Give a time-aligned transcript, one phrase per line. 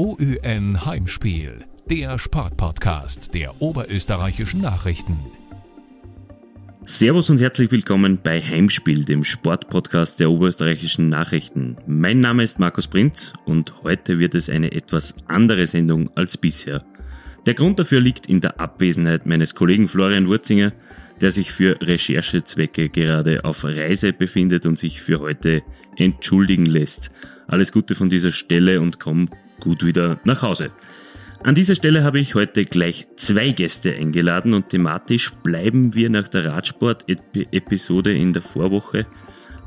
[0.00, 5.16] OÜN Heimspiel, der Sportpodcast der oberösterreichischen Nachrichten.
[6.84, 11.78] Servus und herzlich willkommen bei Heimspiel, dem Sportpodcast der oberösterreichischen Nachrichten.
[11.88, 16.84] Mein Name ist Markus Prinz und heute wird es eine etwas andere Sendung als bisher.
[17.46, 20.72] Der Grund dafür liegt in der Abwesenheit meines Kollegen Florian Wurzinger,
[21.20, 25.62] der sich für Recherchezwecke gerade auf Reise befindet und sich für heute
[25.96, 27.10] entschuldigen lässt.
[27.48, 29.28] Alles Gute von dieser Stelle und komm
[29.60, 30.70] gut wieder nach Hause.
[31.44, 36.26] An dieser Stelle habe ich heute gleich zwei Gäste eingeladen und thematisch bleiben wir nach
[36.26, 39.06] der Radsport-Episode in der Vorwoche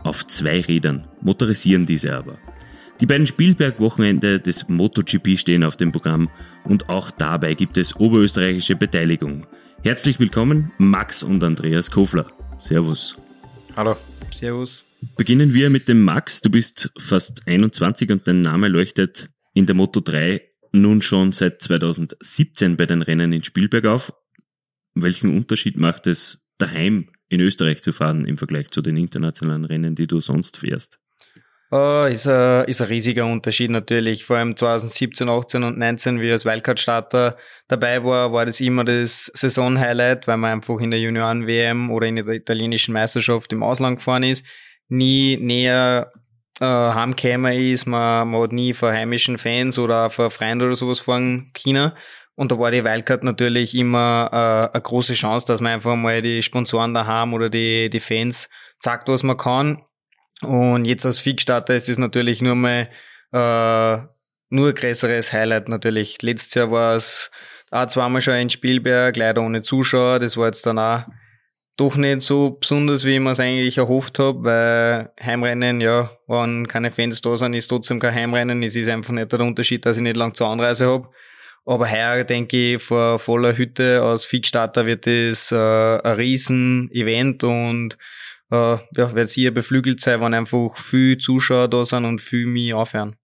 [0.03, 2.37] auf zwei Rädern, motorisieren diese aber.
[2.99, 6.29] Die beiden Spielberg-Wochenende des MotoGP stehen auf dem Programm
[6.65, 9.47] und auch dabei gibt es oberösterreichische Beteiligung.
[9.83, 12.27] Herzlich willkommen, Max und Andreas Kofler.
[12.59, 13.17] Servus.
[13.75, 13.95] Hallo.
[14.29, 14.87] Servus.
[15.15, 16.41] Beginnen wir mit dem Max.
[16.41, 20.41] Du bist fast 21 und dein Name leuchtet in der Moto 3
[20.71, 24.13] nun schon seit 2017 bei den Rennen in Spielberg auf.
[24.93, 29.95] Welchen Unterschied macht es daheim in Österreich zu fahren im Vergleich zu den internationalen Rennen,
[29.95, 30.99] die du sonst fährst?
[31.73, 34.25] Oh, ist, ein, ist ein riesiger Unterschied natürlich.
[34.25, 37.37] Vor allem 2017, 18 und 19, wie ich als Wildcard-Starter
[37.69, 42.17] dabei war, war das immer das Saison-Highlight, weil man einfach in der Junioren-WM oder in
[42.17, 44.45] der italienischen Meisterschaft im Ausland gefahren ist,
[44.89, 46.11] nie näher
[46.59, 50.99] äh, heimgekommen ist, man, man hat nie vor heimischen Fans oder vor Freunden oder sowas
[50.99, 51.91] fahren können.
[52.35, 56.21] Und da war die Wildcard natürlich immer äh, eine große Chance, dass man einfach mal
[56.21, 59.83] die Sponsoren da haben oder die, die Fans sagt, was man kann
[60.41, 62.89] und jetzt als Fixstarter ist das natürlich nur mal
[63.31, 63.97] äh,
[64.49, 66.21] nur ein größeres Highlight natürlich.
[66.21, 67.31] Letztes Jahr war es
[67.69, 70.19] auch zweimal schon in Spielberg, leider ohne Zuschauer.
[70.19, 71.03] Das war jetzt dann auch
[71.81, 76.67] doch nicht so besonders, wie ich mir es eigentlich erhofft habe, weil Heimrennen, ja, wenn
[76.67, 78.61] keine Fans da sind, ist trotzdem kein Heimrennen.
[78.61, 81.09] Es ist einfach nicht der Unterschied, dass ich nicht lang zur Anreise habe.
[81.65, 87.43] Aber heuer denke ich, vor voller Hütte als Fixstarter wird es äh, ein riesen Event
[87.43, 87.97] und
[88.51, 92.75] äh, ja, wird sicher beflügelt sein, wenn einfach viel Zuschauer da sind und viel mich
[92.75, 93.15] aufhören.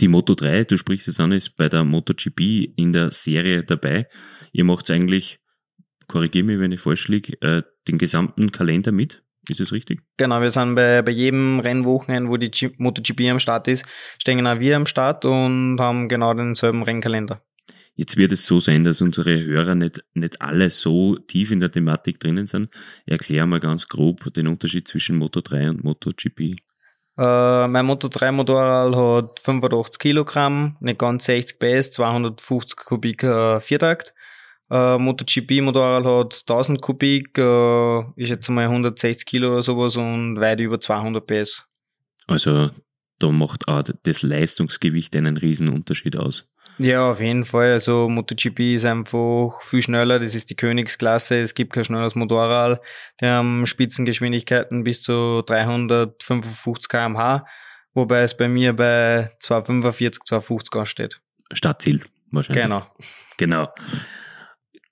[0.00, 4.08] Die Moto 3, du sprichst es an, ist bei der MotoGP in der Serie dabei.
[4.52, 5.40] Ihr macht eigentlich,
[6.06, 9.22] korrigiere mich, wenn ich falsch liege, äh, den gesamten Kalender mit.
[9.48, 10.02] Ist das richtig?
[10.18, 13.84] Genau, wir sind bei, bei jedem Rennwochenende, wo die G MotoGP am Start ist,
[14.18, 17.40] stehen auch wir am Start und haben genau denselben Rennkalender.
[17.94, 21.72] Jetzt wird es so sein, dass unsere Hörer nicht, nicht alle so tief in der
[21.72, 22.68] Thematik drinnen sind.
[23.06, 26.40] Erklär mal ganz grob den Unterschied zwischen Moto 3 und MotoGP.
[27.18, 33.58] Äh, mein Moto 3 Motorrad hat 85 Kilogramm, nicht ganz 60 PS, 250 Kubik äh,
[33.58, 34.14] Viertakt.
[34.70, 40.40] Äh, MotoGP Motorrad hat 1000 Kubik, äh, ist jetzt einmal 160 Kilo oder sowas und
[40.40, 41.68] weit über 200 PS.
[42.26, 42.70] Also
[43.18, 46.50] da macht auch das Leistungsgewicht einen riesen Unterschied aus.
[46.78, 47.72] Ja, auf jeden Fall.
[47.72, 50.20] Also MotoGP ist einfach viel schneller.
[50.20, 51.40] Das ist die Königsklasse.
[51.40, 52.80] Es gibt kein schnelles Motorrad.
[53.20, 57.44] Die haben Spitzengeschwindigkeiten bis zu 355 kmh,
[57.94, 61.20] wobei es bei mir bei 245, 250 ansteht.
[61.52, 62.62] Startziel wahrscheinlich.
[62.62, 62.86] Genau.
[63.38, 63.68] Genau.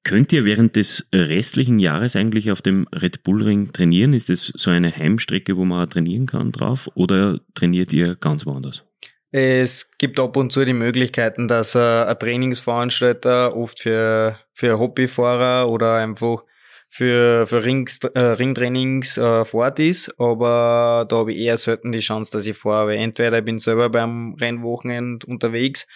[0.07, 4.15] Könnt ihr während des restlichen Jahres eigentlich auf dem Red Bull Ring trainieren?
[4.15, 6.89] Ist das so eine Heimstrecke, wo man trainieren kann drauf?
[6.95, 8.85] Oder trainiert ihr ganz woanders?
[9.33, 15.97] Es gibt ab und zu die Möglichkeiten, dass ein Trainingsveranstalter oft für, für Hobbyfahrer oder
[15.97, 16.45] einfach
[16.87, 21.91] für, für Rings, äh, Ringtrainings äh, vor Ort ist, aber da habe ich eher selten
[21.91, 25.89] die Chance, dass ich fahre, weil entweder ich bin selber beim Rennwochenende unterwegs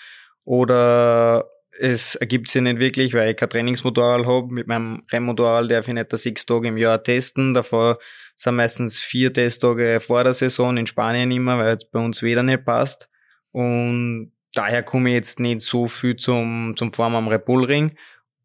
[0.42, 1.48] oder
[1.78, 4.52] es ergibt sich nicht wirklich, weil ich kein Trainingsmotorrad habe.
[4.52, 7.54] Mit meinem Rennmotorrad darf ich nicht sechs Tage im Jahr testen.
[7.54, 7.98] Davor
[8.36, 12.42] sind meistens vier Testtage vor der Saison in Spanien immer, weil es bei uns wieder
[12.42, 13.08] nicht passt.
[13.52, 17.96] Und daher komme ich jetzt nicht so viel zum, zum Fahren am Red Bull Ring.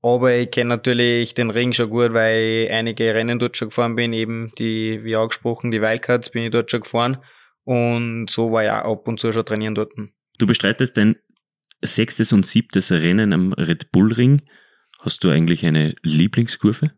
[0.02, 3.96] Aber ich kenne natürlich den Ring schon gut, weil ich einige Rennen dort schon gefahren
[3.96, 7.18] bin, eben die, wie angesprochen, die Wildcards bin ich dort schon gefahren.
[7.64, 9.94] Und so war ich auch ab und zu schon trainieren dort.
[10.38, 11.16] Du bestreitest dein
[11.88, 14.42] sechstes und siebtes Rennen am Red Bull Ring.
[15.00, 16.92] Hast du eigentlich eine Lieblingskurve?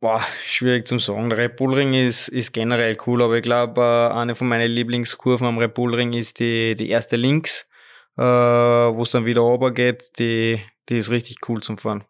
[0.00, 1.30] Boah, schwierig zum sagen.
[1.30, 4.70] Der Red Bull Ring ist, ist generell cool, aber ich glaube, äh, eine von meinen
[4.70, 7.66] Lieblingskurven am Red Bull Ring ist die, die erste links,
[8.18, 10.18] äh, wo es dann wieder runter geht.
[10.18, 10.60] Die,
[10.90, 12.04] die ist richtig cool zum Fahren.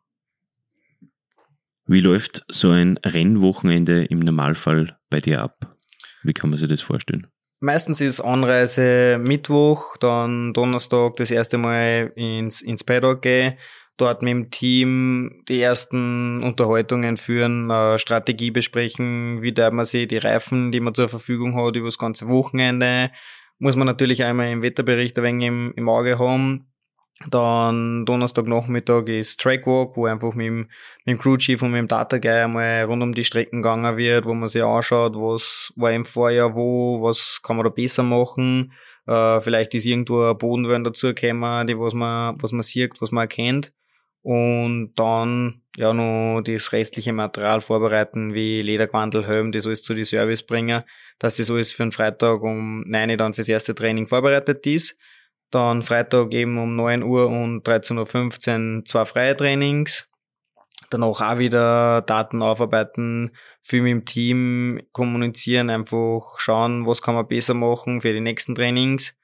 [1.86, 5.76] Wie läuft so ein Rennwochenende im Normalfall bei dir ab?
[6.22, 7.28] Wie kann man sich das vorstellen?
[7.64, 13.54] Meistens ist Anreise Mittwoch, dann Donnerstag das erste Mal ins, ins Paddock gehen,
[13.96, 20.06] dort mit dem Team die ersten Unterhaltungen führen, äh, Strategie besprechen, wie darf man sich
[20.08, 23.10] die Reifen, die man zur Verfügung hat, über das ganze Wochenende,
[23.58, 26.66] muss man natürlich einmal im Wetterbericht ein wenig im, im Auge haben.
[27.30, 30.58] Dann Donnerstagnachmittag ist Trackwalk, wo einfach mit dem,
[31.04, 33.96] mit dem Crew Chief und mit dem Data Guy einmal rund um die Strecken gegangen
[33.96, 38.02] wird, wo man sich anschaut, was war im Vorjahr wo, was kann man da besser
[38.02, 38.72] machen.
[39.06, 43.22] Äh, vielleicht ist irgendwo ein Bodenwellen dazugekommen, die was man, was man sieht, was man
[43.22, 43.72] erkennt.
[44.22, 50.04] Und dann ja noch das restliche Material vorbereiten, wie Lederquandel, Helm, das alles zu die
[50.04, 50.82] Service bringen,
[51.18, 54.96] dass das alles für den Freitag um 9 Uhr dann fürs erste Training vorbereitet ist.
[55.50, 60.10] Dann Freitag eben um 9 Uhr und 13.15 Uhr zwei freie Trainings.
[60.90, 63.30] Danach auch wieder Daten aufarbeiten,
[63.62, 68.54] viel mit dem Team kommunizieren, einfach schauen, was kann man besser machen für die nächsten
[68.54, 69.14] Trainings.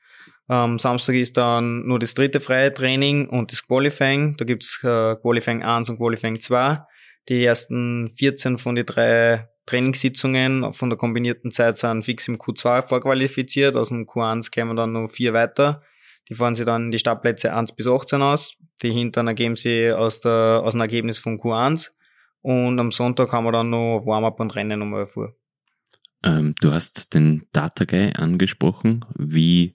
[0.49, 4.37] Am Samstag ist dann nur das dritte freie Training und das Qualifying.
[4.37, 6.81] Da gibt's äh, Qualifying 1 und Qualifying 2.
[7.29, 12.89] Die ersten 14 von den drei Trainingssitzungen von der kombinierten Zeit sind fix im Q2
[12.89, 13.77] vorqualifiziert.
[13.77, 15.83] Aus dem Q1 kämen dann noch vier weiter.
[16.31, 18.55] Die fahren sie dann die Startplätze 1 bis 18 aus.
[18.82, 21.91] Die hintern ergeben sie aus, der, aus dem Ergebnis von Q1.
[22.41, 25.37] Und am Sonntag haben wir dann noch Warm-up und Rennen um 11 Uhr.
[26.23, 29.05] Ähm, du hast den Data Guy angesprochen.
[29.19, 29.75] Wie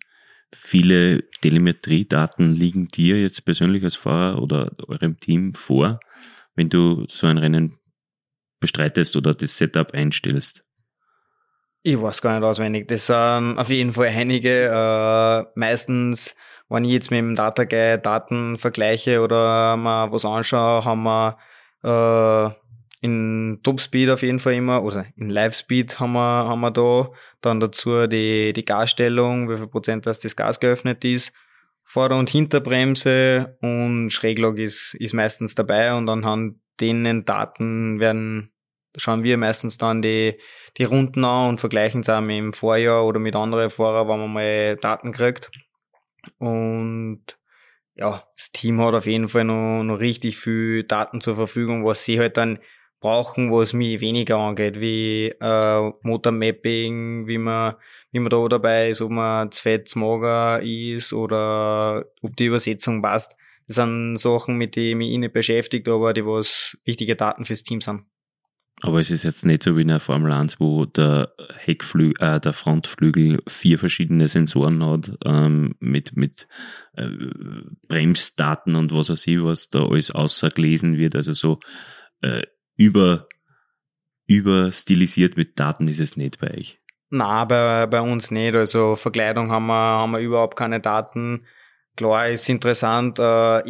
[0.54, 6.00] viele Telemetriedaten liegen dir jetzt persönlich als Fahrer oder eurem Team vor,
[6.56, 7.78] wenn du so ein Rennen
[8.62, 10.64] bestreitest oder das Setup einstellst?
[11.88, 12.88] Ich weiß gar nicht auswendig.
[12.88, 14.66] Das sind auf jeden Fall einige.
[14.66, 16.36] Äh, meistens,
[16.68, 21.38] wenn ich jetzt mit dem Data Guy Daten vergleiche oder mal was anschaue, haben wir
[21.84, 27.12] äh, in Topspeed auf jeden Fall immer, oder in Live-Speed haben wir, haben wir da.
[27.42, 31.34] Dann dazu die, die Gasstellung, wie viel Prozent dass das Gas geöffnet ist.
[31.84, 38.55] Vorder- und Hinterbremse und Schräglog ist, ist meistens dabei und anhand denen Daten werden
[38.98, 40.38] schauen wir meistens dann die,
[40.78, 44.20] die Runden an und vergleichen es auch mit dem Vorjahr oder mit anderen Fahrern, wenn
[44.20, 45.52] man mal Daten kriegt.
[46.40, 47.24] Und
[47.96, 52.04] ja, das Team hat auf jeden Fall noch, noch richtig viel Daten zur Verfügung, was
[52.04, 52.60] sie halt dann
[53.00, 57.76] brauchen, was mich weniger angeht, wie äh, Motormapping, wie man,
[58.12, 62.46] wie man da dabei ist, ob man zu fett, zu mager ist oder ob die
[62.46, 63.36] Übersetzung passt.
[63.68, 67.64] Das sind Sachen, mit denen ich mich nicht beschäftigt, aber die was wichtige Daten fürs
[67.64, 68.06] Team sind.
[68.82, 72.40] Aber es ist jetzt nicht so wie in der Formel 1, wo der Heckflügel, äh,
[72.42, 76.48] der Frontflügel vier verschiedene Sensoren hat, ähm, mit, mit
[76.94, 77.08] äh,
[77.88, 81.16] Bremsdaten und was weiß ich, was da alles außergelesen wird.
[81.16, 81.60] Also so
[82.22, 82.44] äh,
[82.76, 83.30] über,
[84.28, 86.80] über stilisiert mit Daten ist es nicht bei euch.
[87.10, 88.56] Na, bei, bei uns nicht.
[88.56, 91.46] Also Verkleidung haben wir, haben wir überhaupt keine Daten.
[91.96, 93.22] Klar ist interessant, äh,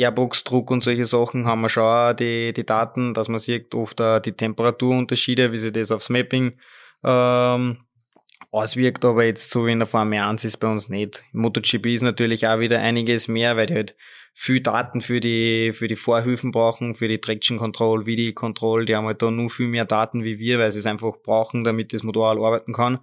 [0.02, 4.20] Airbox-Druck und solche Sachen haben wir schon die, die Daten, dass man sieht oft äh,
[4.20, 6.58] die Temperaturunterschiede, wie sich das aufs Mapping
[7.04, 7.86] ähm,
[8.50, 11.24] auswirkt, aber jetzt so wie in der Formel 1 ist bei uns nicht.
[11.34, 13.96] MotoGP ist natürlich auch wieder einiges mehr, weil die halt
[14.34, 18.96] viel Daten für die, für die Vorhöfen brauchen, für die Traction Control, die Control, die
[18.96, 21.94] haben halt da nur viel mehr Daten wie wir, weil sie es einfach brauchen, damit
[21.94, 23.00] das Motorrad arbeiten kann.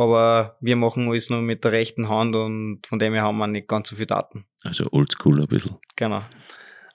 [0.00, 3.46] Aber wir machen alles nur mit der rechten Hand und von dem her haben wir
[3.46, 4.46] nicht ganz so viel Daten.
[4.64, 5.76] Also oldschool ein bisschen.
[5.94, 6.22] Genau.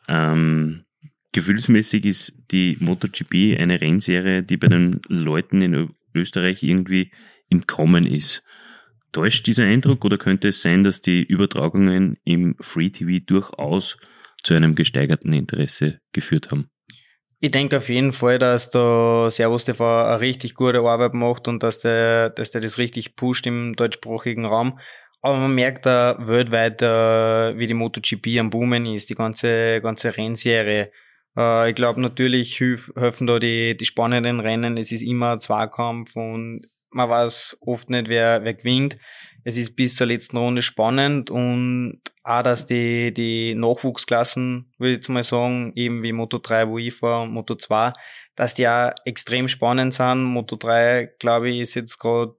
[0.07, 0.85] Ähm,
[1.31, 7.11] gefühlsmäßig ist die MotoGP eine Rennserie, die bei den Leuten in Österreich irgendwie
[7.47, 8.43] im Kommen ist.
[9.11, 13.97] Täuscht dieser Eindruck oder könnte es sein, dass die Übertragungen im Free TV durchaus
[14.41, 16.71] zu einem gesteigerten Interesse geführt haben?
[17.39, 21.61] Ich denke auf jeden Fall, dass da Servus TV eine richtig gute Arbeit macht und
[21.63, 24.79] dass der, dass der das richtig pusht im deutschsprachigen Raum.
[25.21, 30.15] Aber man merkt da weltweit, äh, wie die MotoGP am Boomen ist, die ganze, ganze
[30.15, 30.91] Rennserie.
[31.37, 34.77] Äh, ich glaube natürlich helfen da die, die spannenden Rennen.
[34.77, 38.95] Es ist immer ein Zweikampf und man weiß oft nicht, wer, wer gewinnt.
[39.43, 44.97] Es ist bis zur letzten Runde spannend und auch, dass die, die Nachwuchsklassen, würde ich
[44.97, 47.93] jetzt mal sagen, eben wie Moto 3, wo ich fahre und Moto 2,
[48.35, 50.23] dass die auch extrem spannend sind.
[50.23, 52.35] Moto 3, glaube ich, ist jetzt gerade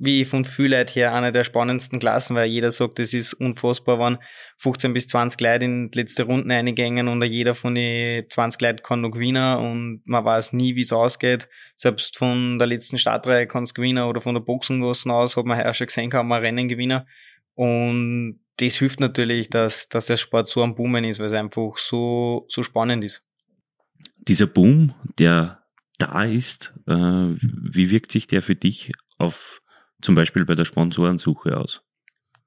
[0.00, 3.34] wie ich von viel Leute her eine der spannendsten Klassen, weil jeder sagt, es ist
[3.34, 4.18] unfassbar, wenn
[4.56, 8.82] 15 bis 20 Leute in die letzte Runde eingängen und jeder von den 20 Leuten
[8.82, 11.48] kann noch gewinnen und man weiß nie, wie es ausgeht.
[11.76, 15.58] Selbst von der letzten Startreihe kann es gewinnen oder von der Boxengassen aus hat man
[15.58, 17.02] ja schon gesehen, kann man Rennen gewinnen.
[17.54, 21.76] Und das hilft natürlich, dass, dass der Sport so am Boomen ist, weil es einfach
[21.76, 23.26] so, so spannend ist.
[24.18, 25.64] Dieser Boom, der
[25.98, 29.60] da ist, äh, wie wirkt sich der für dich auf
[30.02, 31.82] zum Beispiel bei der Sponsorensuche aus?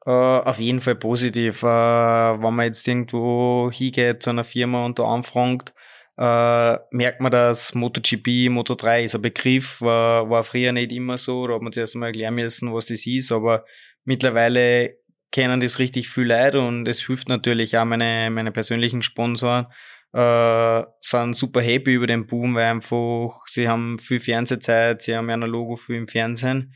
[0.06, 1.64] Uh, auf jeden Fall positiv.
[1.64, 5.74] Uh, wenn man jetzt irgendwo hingeht zu einer Firma und da anfragt,
[6.18, 11.48] uh, merkt man, dass MotoGP, Moto3 ist ein Begriff, war, war früher nicht immer so,
[11.48, 13.66] da hat man zuerst mal erklären müssen, was das ist, aber
[14.06, 14.96] mittlerweile
[15.32, 19.68] kennen das richtig viel Leute und es hilft natürlich auch meine, meine persönlichen Sponsoren,
[20.14, 25.30] äh, sind super happy über den Boom, weil einfach sie haben viel Fernsehzeit, sie haben
[25.30, 26.74] ja ein Logo viel im Fernsehen.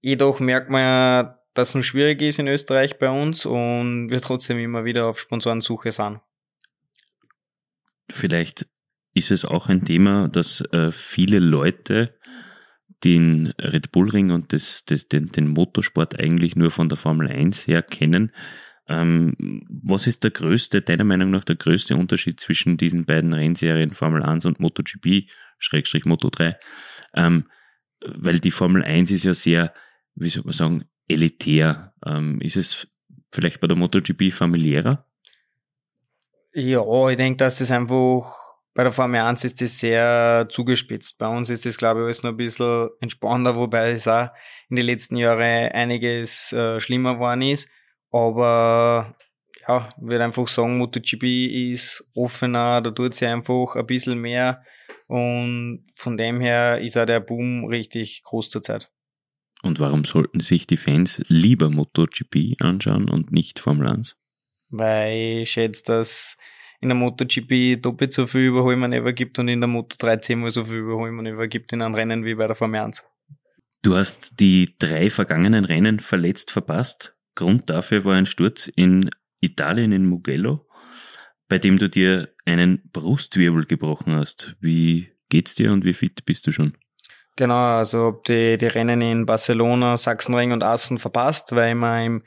[0.00, 4.20] Jedoch merkt man ja, dass es noch schwierig ist in Österreich bei uns und wir
[4.20, 6.20] trotzdem immer wieder auf Sponsorensuche sind.
[8.10, 8.66] Vielleicht
[9.14, 12.18] ist es auch ein Thema, dass äh, viele Leute
[13.04, 17.28] den Red Bull Ring und das, das, den, den Motorsport eigentlich nur von der Formel
[17.28, 18.32] 1 her kennen.
[18.88, 19.36] Ähm,
[19.68, 24.22] was ist der größte, deiner Meinung nach, der größte Unterschied zwischen diesen beiden Rennserien Formel
[24.22, 25.28] 1 und MotoGP,
[25.58, 26.58] Schrägstrich Moto 3?
[27.14, 27.44] Ähm,
[28.00, 29.74] weil die Formel 1 ist ja sehr,
[30.14, 31.92] wie soll man sagen, elitär.
[32.04, 32.88] Ähm, ist es
[33.30, 35.04] vielleicht bei der MotoGP familiärer?
[36.54, 38.47] Ja, ich denke, dass es einfach
[38.78, 41.18] bei der Formel 1 ist das sehr zugespitzt.
[41.18, 44.28] Bei uns ist das, glaube ich, alles noch ein bisschen entspannter, wobei es auch
[44.70, 47.68] in den letzten Jahren einiges äh, schlimmer geworden ist.
[48.12, 49.16] Aber
[49.66, 54.62] ja, ich würde einfach sagen, MotoGP ist offener, da tut sie einfach ein bisschen mehr.
[55.08, 58.92] Und von dem her ist auch der Boom richtig groß zurzeit.
[59.64, 64.16] Und warum sollten sich die Fans lieber MotoGP anschauen und nicht Formel 1?
[64.68, 66.36] Weil ich schätze, dass
[66.80, 70.64] in der MotoGP doppelt so viel Überholmanöver gibt und in der Moto 3 zehnmal so
[70.64, 73.04] viel Überholmanöver gibt in einem Rennen wie bei der Formel 1.
[73.82, 77.16] Du hast die drei vergangenen Rennen verletzt verpasst.
[77.34, 79.08] Grund dafür war ein Sturz in
[79.40, 80.66] Italien in Mugello,
[81.48, 84.56] bei dem du dir einen Brustwirbel gebrochen hast.
[84.60, 86.74] Wie geht's dir und wie fit bist du schon?
[87.36, 92.22] Genau, also die, die Rennen in Barcelona, Sachsenring und Assen verpasst, weil ich mir im,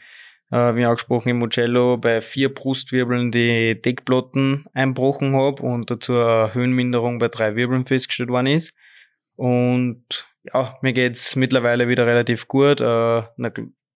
[0.52, 6.54] äh, wie angesprochen, im Mugello bei vier Brustwirbeln die Deckplatten einbrochen habe und dazu eine
[6.54, 8.74] Höhenminderung bei drei Wirbeln festgestellt worden ist.
[9.36, 12.82] Und ja, mir geht's mittlerweile wieder relativ gut.
[12.82, 13.24] Äh,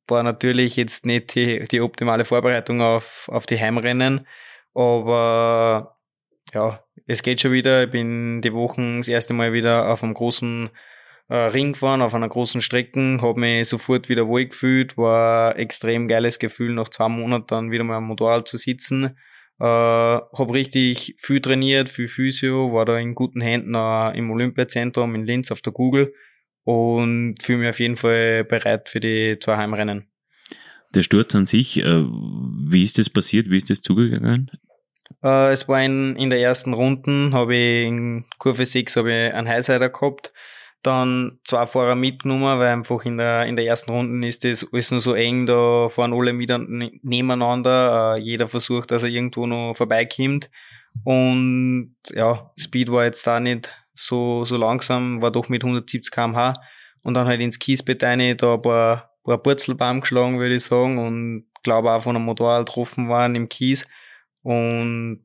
[0.08, 4.28] war natürlich jetzt nicht die, die optimale Vorbereitung auf, auf die Heimrennen,
[4.74, 5.98] aber
[6.54, 7.84] ja, es geht schon wieder.
[7.84, 10.70] Ich bin die Wochen das erste Mal wieder auf einem großen
[11.28, 16.08] äh, Ring gefahren, auf einer großen Strecke, habe mich sofort wieder wohl gefühlt, war extrem
[16.08, 19.18] geiles Gefühl, nach zwei Monaten dann wieder mal am Motorrad zu sitzen.
[19.60, 25.16] Äh, habe richtig viel trainiert, viel Physio, war da in guten Händen äh, im Olympiazentrum
[25.16, 26.14] in Linz auf der Google
[26.64, 30.08] und fühle mich auf jeden Fall bereit für die zwei Heimrennen.
[30.94, 33.50] Der Sturz an sich, äh, wie ist das passiert?
[33.50, 34.52] Wie ist das zugegangen?
[35.24, 39.34] Äh, es war in, in der ersten Runden, habe ich in Kurve 6 habe ich
[39.34, 40.34] einen Highsider gehabt,
[40.86, 44.92] dann zwei Fahrer mitgenommen, weil einfach in der, in der ersten Runde ist das alles
[44.92, 49.74] nur so eng, da fahren alle miteinander, nebeneinander, äh, jeder versucht, dass er irgendwo noch
[49.74, 50.50] vorbeikommt
[51.04, 56.54] und ja, Speed war jetzt da nicht so, so langsam, war doch mit 170 kmh
[57.04, 60.98] und dann halt ins Kiesbett rein, da ein paar, paar Purzelbaum geschlagen, würde ich sagen,
[60.98, 63.86] und glaube auch von einem Motorrad getroffen waren im Kies.
[64.42, 65.24] Und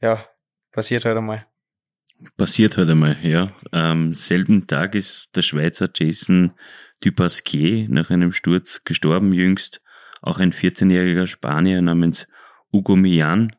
[0.00, 0.24] ja,
[0.70, 1.46] passiert halt einmal.
[2.36, 3.52] Passiert halt einmal, ja.
[3.70, 6.52] Am selben Tag ist der Schweizer Jason
[7.00, 9.82] Dupasquier nach einem Sturz gestorben jüngst.
[10.20, 12.28] Auch ein 14-jähriger Spanier namens
[12.72, 13.56] Hugo Millan.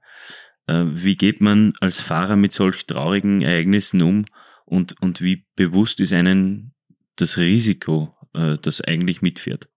[0.68, 4.26] Äh, wie geht man als Fahrer mit solch traurigen Ereignissen um
[4.66, 6.74] und, und wie bewusst ist einen
[7.18, 9.68] das Risiko, äh, das eigentlich mitfährt?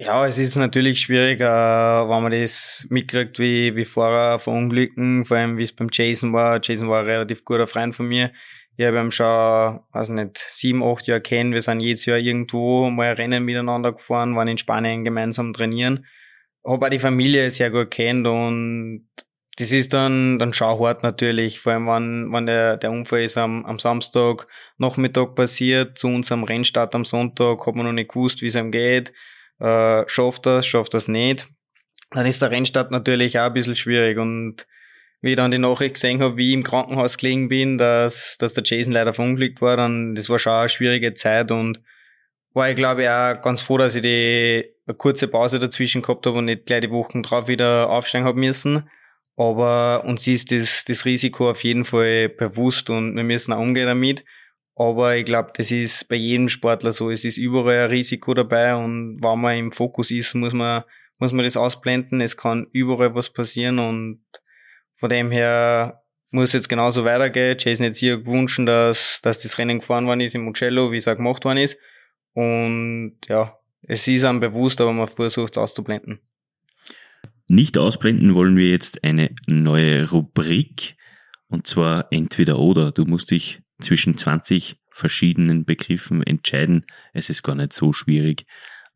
[0.00, 5.36] Ja, es ist natürlich schwierig, äh, wenn man das mitkriegt, wie, wie Fahrer verunglücken, vor
[5.36, 6.60] allem wie es beim Jason war.
[6.62, 8.30] Jason war ein relativ guter Freund von mir.
[8.76, 11.52] Ich habe ihn schon, weiß nicht, sieben, acht Jahre kennen.
[11.52, 16.06] Wir sind jedes Jahr irgendwo mal Rennen miteinander gefahren, waren in Spanien gemeinsam trainieren.
[16.64, 19.08] Habe auch die Familie sehr gut kennt und
[19.56, 23.64] das ist dann, dann schauhart natürlich, vor allem wenn, wenn der, der Unfall ist am,
[23.64, 28.46] am Samstag Nachmittag passiert, zu unserem Rennstart am Sonntag, hat man noch nicht gewusst, wie
[28.46, 29.12] es ihm geht,
[29.60, 31.48] äh, schafft das, schafft das nicht.
[32.10, 34.66] Dann ist der Rennstart natürlich auch ein bisschen schwierig und
[35.20, 38.54] wie ich dann die Nachricht gesehen habe, wie ich im Krankenhaus gelegen bin, dass, dass
[38.54, 41.82] der Jason leider verunglückt war, dann, das war schon eine schwierige Zeit und
[42.54, 46.26] war ich glaube ich auch ganz froh, dass ich die eine kurze Pause dazwischen gehabt
[46.26, 48.88] habe und nicht gleich die Wochen drauf wieder aufsteigen habe müssen.
[49.36, 53.86] Aber uns ist das, das Risiko auf jeden Fall bewusst und wir müssen auch umgehen
[53.86, 54.24] damit.
[54.78, 57.10] Aber ich glaube, das ist bei jedem Sportler so.
[57.10, 60.84] Es ist überall ein Risiko dabei und wenn man im Fokus ist, muss man,
[61.18, 62.20] muss man das ausblenden.
[62.20, 64.22] Es kann überall was passieren und
[64.94, 67.56] von dem her muss jetzt genauso weitergehen.
[67.58, 71.08] Jason hat sich gewünscht, dass, dass das Rennen gefahren worden ist im Mugello, wie es
[71.08, 71.76] auch gemacht worden ist.
[72.34, 76.20] Und ja, es ist einem bewusst, aber man versucht es auszublenden.
[77.48, 80.96] Nicht ausblenden wollen wir jetzt eine neue Rubrik
[81.48, 82.92] und zwar entweder oder.
[82.92, 86.86] Du musst dich zwischen 20 verschiedenen Begriffen entscheiden.
[87.12, 88.46] Es ist gar nicht so schwierig.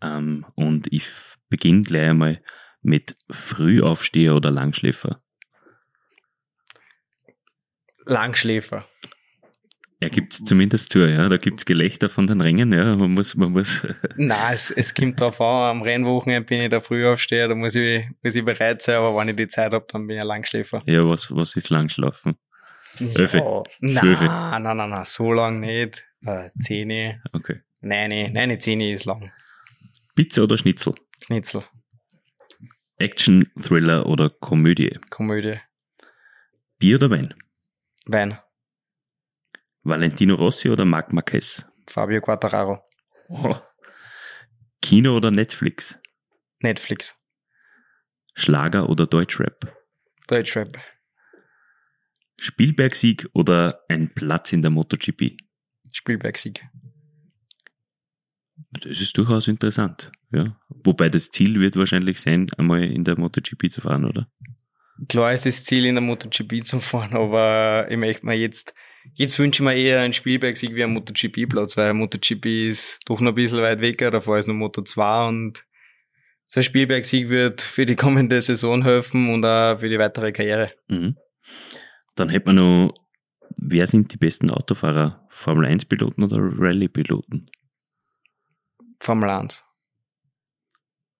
[0.00, 1.06] Ähm, und ich
[1.48, 2.42] beginne gleich einmal
[2.82, 5.22] mit Frühaufsteher oder Langschläfer.
[8.04, 8.86] Langschläfer.
[10.00, 11.28] Er gibt es zumindest zu, ja.
[11.28, 12.96] Da gibt es Gelächter von den Rängen, ja.
[12.96, 13.86] Man muss, man muss.
[14.16, 15.76] Nein, es, es kommt drauf an.
[15.76, 19.28] Am Rennwochenende bin ich der Frühaufsteher, da muss ich, muss ich bereit sein, aber wenn
[19.28, 20.82] ich die Zeit habe, dann bin ich ein Langschläfer.
[20.86, 22.34] Ja, was, was ist Langschlafen?
[22.98, 23.38] Elfe?
[23.38, 26.04] Ja, nein, nein, nein, nein, so lang nicht.
[26.24, 27.20] Äh, Zehni.
[27.32, 27.62] Okay.
[27.80, 29.32] Nein, nein, Zehni ist lang.
[30.14, 30.94] Pizza oder Schnitzel?
[31.24, 31.64] Schnitzel.
[32.98, 34.98] Action, Thriller oder Komödie?
[35.10, 35.58] Komödie.
[36.78, 37.34] Bier oder Wein?
[38.06, 38.38] Wein.
[39.82, 41.66] Valentino Rossi oder Marc Marquez?
[41.88, 42.78] Fabio Quattararo.
[43.28, 43.56] Oh.
[44.80, 45.98] Kino oder Netflix?
[46.60, 47.16] Netflix.
[48.34, 49.76] Schlager oder Deutschrap?
[50.28, 50.68] Deutschrap.
[52.42, 55.36] Spielbergsieg oder ein Platz in der MotoGP?
[55.92, 56.64] Spielbergsieg.
[58.72, 60.58] Das ist durchaus interessant, ja.
[60.68, 64.28] Wobei das Ziel wird wahrscheinlich sein, einmal in der MotoGP zu fahren, oder?
[65.08, 68.74] Klar ist das Ziel, in der MotoGP zu fahren, aber ich möchte mir jetzt,
[69.14, 73.32] jetzt wünsche ich mir eher einen Spielberg-Sieg wie einen MotoGP-Platz, weil MotoGP ist doch noch
[73.32, 75.64] ein bisschen weit weg, davor ist nur Moto 2 und
[76.48, 80.72] so ein Spielberg-Sieg wird für die kommende Saison helfen und auch für die weitere Karriere.
[80.88, 81.16] Mhm.
[82.14, 82.94] Dann hätte man noch,
[83.56, 85.26] wer sind die besten Autofahrer?
[85.30, 87.50] Formel 1-Piloten oder Rallye-Piloten?
[89.00, 89.64] Formel 1.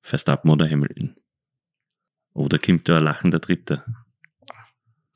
[0.03, 1.17] Verstappen oder Hamilton?
[2.35, 3.85] Oder kommt da ein lachender Dritter?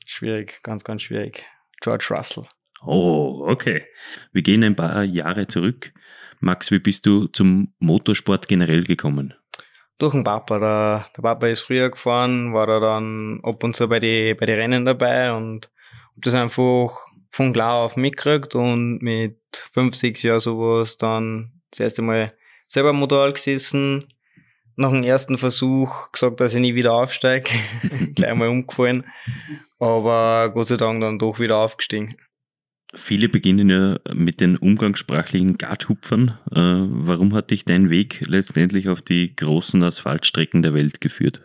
[0.05, 1.45] Schwierig, ganz, ganz schwierig.
[1.81, 2.45] George Russell.
[2.81, 3.85] Oh, okay.
[4.31, 5.93] Wir gehen ein paar Jahre zurück.
[6.39, 9.33] Max, wie bist du zum Motorsport generell gekommen?
[9.97, 10.59] Durch den Papa.
[10.59, 14.45] Der, der Papa ist früher gefahren, war da dann ab und zu bei den bei
[14.45, 15.69] die Rennen dabei und
[16.15, 16.91] hab das einfach
[17.31, 22.33] von klar auf mitgekriegt und mit fünf, sechs Jahren sowas dann das erste Mal
[22.67, 24.05] selber im Motorrad gesessen,
[24.75, 27.49] nach dem ersten Versuch gesagt, dass ich nie wieder aufsteige,
[28.15, 29.05] gleich mal umgefallen,
[29.79, 32.15] aber Gott sei Dank dann doch wieder aufgestiegen.
[32.97, 36.37] Viele beginnen ja mit den umgangssprachlichen Garthupfern.
[36.51, 36.55] Äh,
[37.05, 41.43] warum hat dich dein Weg letztendlich auf die großen Asphaltstrecken der Welt geführt?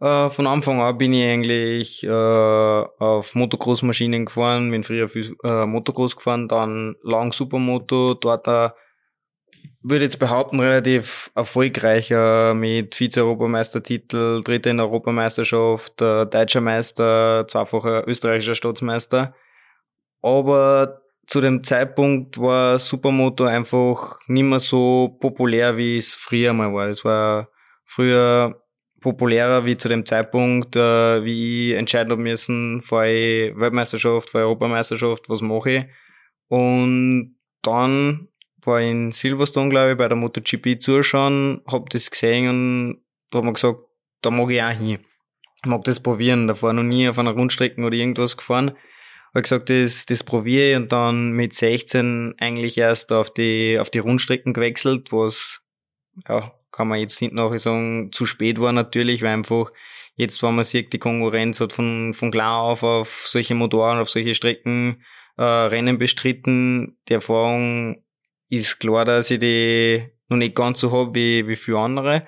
[0.00, 5.64] Äh, von Anfang an bin ich eigentlich äh, auf Motocross-Maschinen gefahren, bin früher viel äh,
[5.66, 8.68] Motocross gefahren, dann lang Supermoto, dort äh,
[9.82, 18.06] würde jetzt behaupten, relativ erfolgreicher mit Vize-Europameistertitel, Dritter in der Europameisterschaft, äh, deutscher Meister, zweifacher
[18.08, 19.32] österreichischer Staatsmeister.
[20.26, 26.74] Aber zu dem Zeitpunkt war Supermoto einfach nicht mehr so populär, wie es früher mal
[26.74, 26.88] war.
[26.88, 27.48] Es war
[27.84, 28.60] früher
[29.00, 34.46] populärer wie zu dem Zeitpunkt, äh, wie ich entscheiden habe müssen, fahre ich Weltmeisterschaft, fahre
[34.46, 35.84] Europameisterschaft, was mache ich.
[36.48, 38.26] Und dann
[38.64, 43.44] war in Silverstone, glaube ich, bei der MotoGP zuschauen, hab das gesehen und da hat
[43.44, 43.78] man gesagt,
[44.22, 44.98] da mag ich auch hin.
[45.62, 46.48] Ich mag das probieren.
[46.48, 48.72] Da war noch nie auf einer Rundstrecke oder irgendwas gefahren.
[49.36, 53.90] Hab gesagt, das, das probiere ich und dann mit 16 eigentlich erst auf die, auf
[53.90, 55.60] die Rundstrecken gewechselt, was,
[56.26, 59.72] ja, kann man jetzt nicht nachher sagen, zu spät war natürlich, weil einfach
[60.14, 64.08] jetzt, wenn man sieht, die Konkurrenz hat von, von klar auf auf solche Motoren, auf
[64.08, 65.04] solche Strecken
[65.36, 66.96] äh, Rennen bestritten.
[67.10, 68.02] Die Erfahrung
[68.48, 72.22] ist klar, dass ich die noch nicht ganz so habe wie, wie viele andere.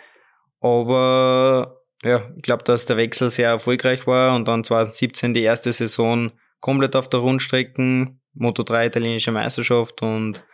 [0.61, 5.73] Aber ja, ich glaube, dass der Wechsel sehr erfolgreich war und dann 2017 die erste
[5.73, 10.45] Saison komplett auf der Rundstrecken, Moto 3 italienische Meisterschaft und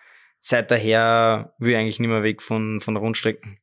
[0.40, 3.58] seit daher will ich eigentlich nicht mehr weg von, von der Rundstrecken.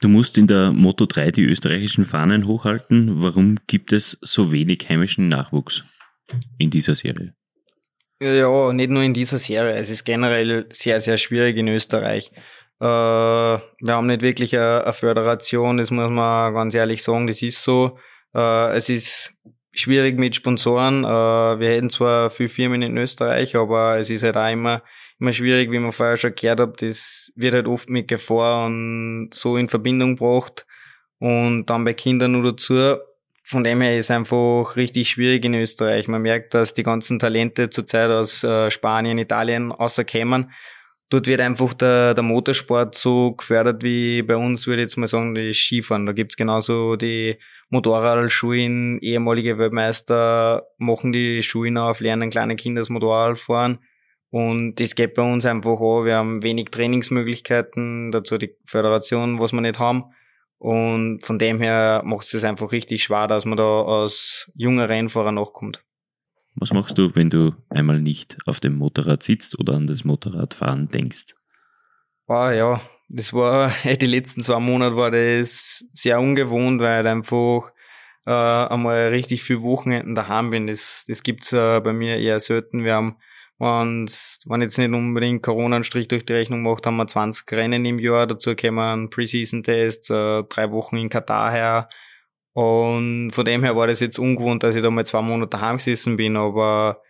[0.00, 3.22] Du musst in der Moto 3 die österreichischen Fahnen hochhalten.
[3.22, 5.84] Warum gibt es so wenig heimischen Nachwuchs
[6.58, 7.34] in dieser Serie?
[8.20, 9.74] Ja, nicht nur in dieser Serie.
[9.74, 12.32] Es ist generell sehr, sehr schwierig in Österreich.
[12.80, 17.42] Äh, wir haben nicht wirklich eine, eine Föderation, das muss man ganz ehrlich sagen, das
[17.42, 17.98] ist so.
[18.34, 19.34] Äh, es ist
[19.74, 21.04] schwierig mit Sponsoren.
[21.04, 24.82] Äh, wir hätten zwar viele Firmen in Österreich, aber es ist halt auch immer,
[25.18, 26.82] immer schwierig, wie man vorher schon gehört hat.
[26.82, 30.66] Das wird halt oft mit Gefahr und so in Verbindung gebracht.
[31.18, 32.96] Und dann bei Kindern nur dazu
[33.46, 36.08] von dem her ist einfach richtig schwierig in Österreich.
[36.08, 40.50] Man merkt, dass die ganzen Talente zurzeit aus äh, Spanien, Italien außerkämen.
[41.10, 45.06] Dort wird einfach der, der Motorsport so gefördert wie bei uns, würde ich jetzt mal
[45.06, 46.06] sagen, die Skifahren.
[46.06, 47.36] Da gibt's genauso die
[47.68, 53.78] Motorradschulen, ehemalige Weltmeister machen die Schulen auf, lernen kleine Kinder das Motorrad fahren.
[54.30, 56.04] Und das geht bei uns einfach an.
[56.04, 60.04] Wir haben wenig Trainingsmöglichkeiten, dazu die Föderation, was wir nicht haben.
[60.58, 65.30] Und von dem her macht es einfach richtig schwer, dass man da als junger Rennfahrer
[65.30, 65.84] nachkommt.
[66.56, 70.88] Was machst du, wenn du einmal nicht auf dem Motorrad sitzt oder an das Motorradfahren
[70.88, 71.34] denkst?
[72.26, 77.70] Ah ja, das war, die letzten zwei Monate war das sehr ungewohnt, weil einfach
[78.26, 80.66] äh, einmal richtig viele Wochenenden daheim bin.
[80.66, 82.84] Das, das gibt's äh, bei mir eher selten.
[82.84, 83.16] Wir haben,
[83.58, 84.10] und
[84.46, 87.84] wenn jetzt nicht unbedingt Corona einen Strich durch die Rechnung macht, haben wir 20 Rennen
[87.84, 88.26] im Jahr.
[88.26, 91.88] Dazu kommen Preseason-Tests, äh, drei Wochen in Katar her.
[92.54, 95.76] Und von dem her war das jetzt ungewohnt, dass ich da mal zwei Monate daheim
[95.76, 97.02] gesessen bin, aber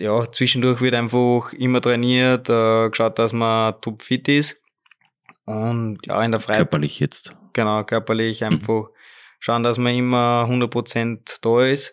[0.00, 4.60] ja, zwischendurch wird einfach immer trainiert, äh, geschaut, dass man top fit ist.
[5.44, 6.70] Und ja, in der Freizeit.
[6.70, 7.36] Körperlich jetzt.
[7.52, 8.46] Genau, körperlich mhm.
[8.48, 8.94] einfach mhm.
[9.38, 11.92] schauen, dass man immer 100% da ist.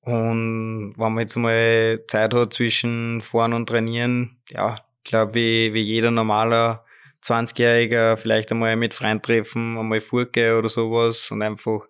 [0.00, 5.74] Und wenn man jetzt mal Zeit hat zwischen Fahren und Trainieren, ja, ich glaube, wie,
[5.74, 6.84] wie jeder normaler
[7.24, 11.80] 20-Jähriger vielleicht einmal mit Freunden treffen, einmal Furke oder sowas und einfach,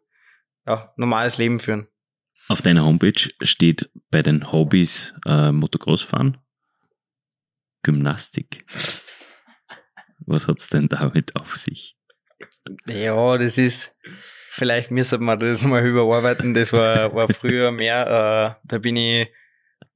[0.66, 1.88] ja, normales Leben führen.
[2.48, 6.38] Auf deiner Homepage steht bei den Hobbys äh, Motocross fahren,
[7.82, 8.64] Gymnastik.
[10.26, 11.96] Was hat's denn damit auf sich?
[12.86, 13.94] Ja, das ist,
[14.50, 16.54] vielleicht müsste man das mal überarbeiten.
[16.54, 19.28] Das war, war früher mehr, äh, da bin ich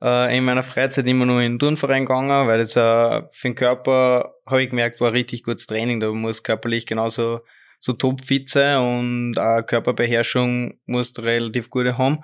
[0.02, 3.54] äh, in meiner Freizeit immer nur in den Turnverein gegangen, weil das äh, für den
[3.54, 6.00] Körper, habe ich gemerkt, war richtig gutes Training.
[6.00, 7.40] Da muss körperlich genauso
[7.80, 12.18] so top fit sein und auch Körperbeherrschung musst du relativ gut haben.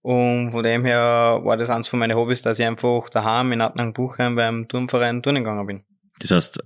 [0.00, 3.60] Und von dem her war das eins von meinen Hobbys, dass ich einfach daheim in
[3.60, 5.84] Adnang Buchheim beim Turnverein turnen gegangen bin.
[6.18, 6.58] Das heißt,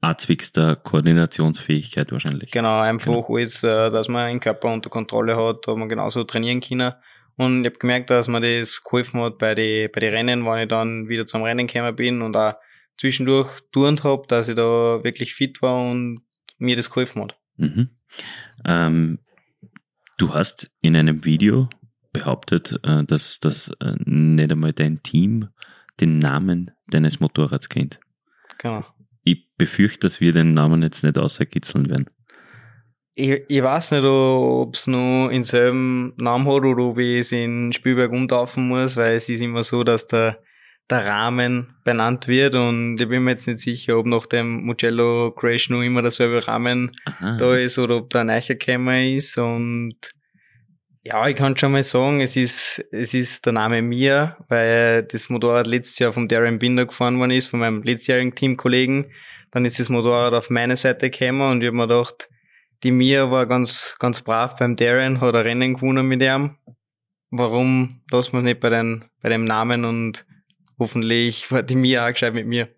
[0.00, 2.50] Arzwix der Koordinationsfähigkeit wahrscheinlich.
[2.50, 3.36] Genau, einfach genau.
[3.36, 6.94] alles, äh, dass man den Körper unter Kontrolle hat, da man genauso trainieren kann.
[7.36, 10.62] Und ich habe gemerkt, dass mir das geholfen hat bei den bei die Rennen, wenn
[10.62, 12.54] ich dann wieder zum Rennen gekommen bin und auch
[12.98, 16.22] zwischendurch turnt habe, dass ich da wirklich fit war und
[16.58, 17.38] mir das geholfen hat.
[17.62, 17.88] Mhm.
[18.64, 19.18] Ähm,
[20.18, 21.68] du hast in einem Video
[22.12, 25.48] behauptet, äh, dass, dass äh, nicht einmal dein Team
[26.00, 28.00] den Namen deines Motorrads kennt.
[28.58, 28.84] Genau.
[29.24, 32.10] Ich befürchte, dass wir den Namen jetzt nicht außerkitzeln werden.
[33.14, 37.32] Ich, ich weiß nicht, ob es nur in selben Namen hat oder ob ich es
[37.32, 40.42] in Spielberg umtaufen muss, weil es ist immer so, dass der,
[40.92, 45.32] der Rahmen benannt wird und ich bin mir jetzt nicht sicher, ob nach dem Mugello
[45.32, 47.36] Crash nur immer derselbe Rahmen Aha.
[47.38, 49.96] da ist oder ob da ein Eicher ist und
[51.04, 55.30] ja, ich kann schon mal sagen, es ist, es ist der Name Mia, weil das
[55.30, 59.10] Motorrad letztes Jahr vom Darren Binder gefahren worden ist, von meinem letztjährigen Teamkollegen.
[59.50, 62.28] Dann ist das Motorrad auf meine Seite gekommen und ich habe mir gedacht,
[62.84, 66.56] die Mia war ganz, ganz brav beim Darren, hat ein Rennen gewonnen mit ihm.
[67.30, 70.24] Warum lassen wir nicht bei, den, bei dem Namen und
[70.78, 72.68] hoffentlich war die Mia auch gescheit mit mir.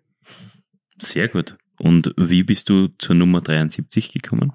[0.99, 1.57] Sehr gut.
[1.77, 4.53] Und wie bist du zur Nummer 73 gekommen?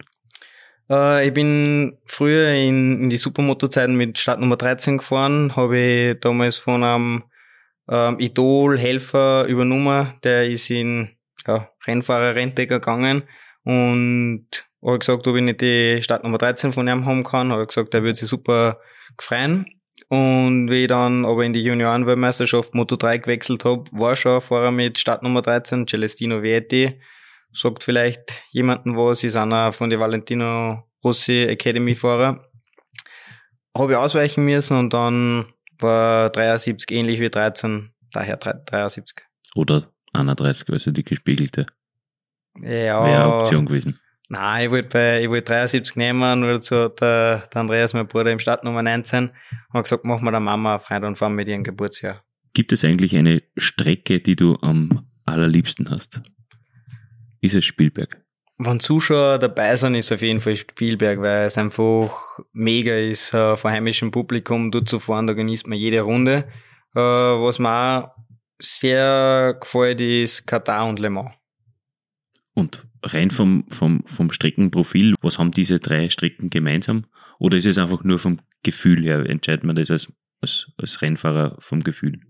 [0.90, 6.58] Äh, ich bin früher in, in die Supermoto-Zeiten mit Startnummer 13 gefahren, habe ich damals
[6.58, 7.24] von einem
[7.88, 11.10] ähm, Idol-Helfer übernommen, der ist in
[11.46, 13.22] ja, Rennfahrer-Rente gegangen
[13.64, 14.46] und
[14.82, 18.02] habe gesagt, ob ich nicht die Startnummer 13 von ihm haben kann, habe gesagt, er
[18.02, 18.80] würde sich super
[19.18, 19.66] freuen.
[20.10, 24.40] Und wie ich dann aber in die Junioren-Weltmeisterschaft Moto 3 gewechselt habe, war schon ein
[24.40, 27.00] Fahrer mit Startnummer 13, Celestino Vietti,
[27.52, 32.44] sagt vielleicht jemanden was, ist einer von den Valentino Rossi Academy Fahrer.
[33.78, 35.46] Habe ich ausweichen müssen und dann
[35.78, 39.16] war 73 ähnlich wie 13, daher 73.
[39.54, 41.66] Oder 31, also die gespiegelte.
[42.60, 43.04] Ja.
[43.04, 44.00] Wäre Option gewesen.
[44.32, 48.06] Nein, ich wollte bei, ich wollte 73 nehmen, nur dazu hat der, der Andreas, mein
[48.06, 49.30] Bruder, im Start Nummer 19,
[49.74, 52.24] hat gesagt, mach mal der Mama eine Freude und fahren mit ihrem Geburtsjahr.
[52.54, 56.22] Gibt es eigentlich eine Strecke, die du am allerliebsten hast?
[57.40, 58.22] ist es Spielberg.
[58.58, 63.56] Wenn Zuschauer dabei sind, ist auf jeden Fall Spielberg, weil es einfach mega ist, äh,
[63.56, 66.46] vor heimischem Publikum dort zu fahren, da genießt man jede Runde.
[66.94, 68.10] Äh, was mir auch
[68.58, 71.30] sehr gefällt, ist Katar und Le Mans.
[72.54, 77.06] Und rein vom, vom, vom Streckenprofil, was haben diese drei Strecken gemeinsam?
[77.38, 79.24] Oder ist es einfach nur vom Gefühl her?
[79.26, 82.20] Entscheidet man das als, als, als Rennfahrer vom Gefühl?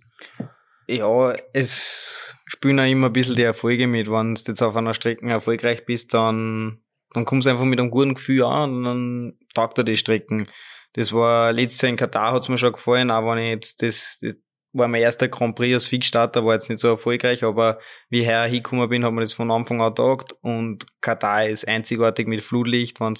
[0.88, 4.10] Ja, es spielen auch immer ein bisschen die Erfolge mit.
[4.10, 6.80] Wenn du jetzt auf einer Strecke erfolgreich bist, dann,
[7.12, 10.48] dann kommst du einfach mit einem guten Gefühl an und dann taugt er die Strecken.
[10.94, 14.18] Das war letztes Jahr in Katar hat's mir schon gefallen, aber wenn ich jetzt das,
[14.20, 14.34] das
[14.72, 17.78] war mein erster Grand Prix als Fixstarter, war jetzt nicht so erfolgreich, aber
[18.08, 22.28] wie ich hingekommen bin, hat mir das von Anfang an taugt und Katar ist einzigartig
[22.28, 23.16] mit Flutlicht, wenn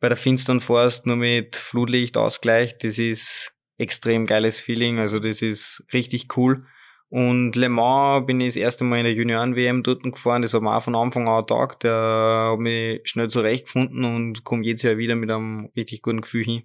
[0.00, 5.42] bei der Finstern fährst, nur mit Flutlicht ausgleicht, das ist extrem geiles Feeling, also das
[5.42, 6.58] ist richtig cool.
[7.08, 10.40] Und Le Mans bin ich das erste Mal in der Junioren-WM dort gefahren.
[10.40, 11.78] Das hat mir auch von Anfang an Tag.
[11.80, 16.44] Der hat mich schnell zurechtgefunden und komme jetzt Jahr wieder mit einem richtig guten Gefühl
[16.44, 16.62] hin.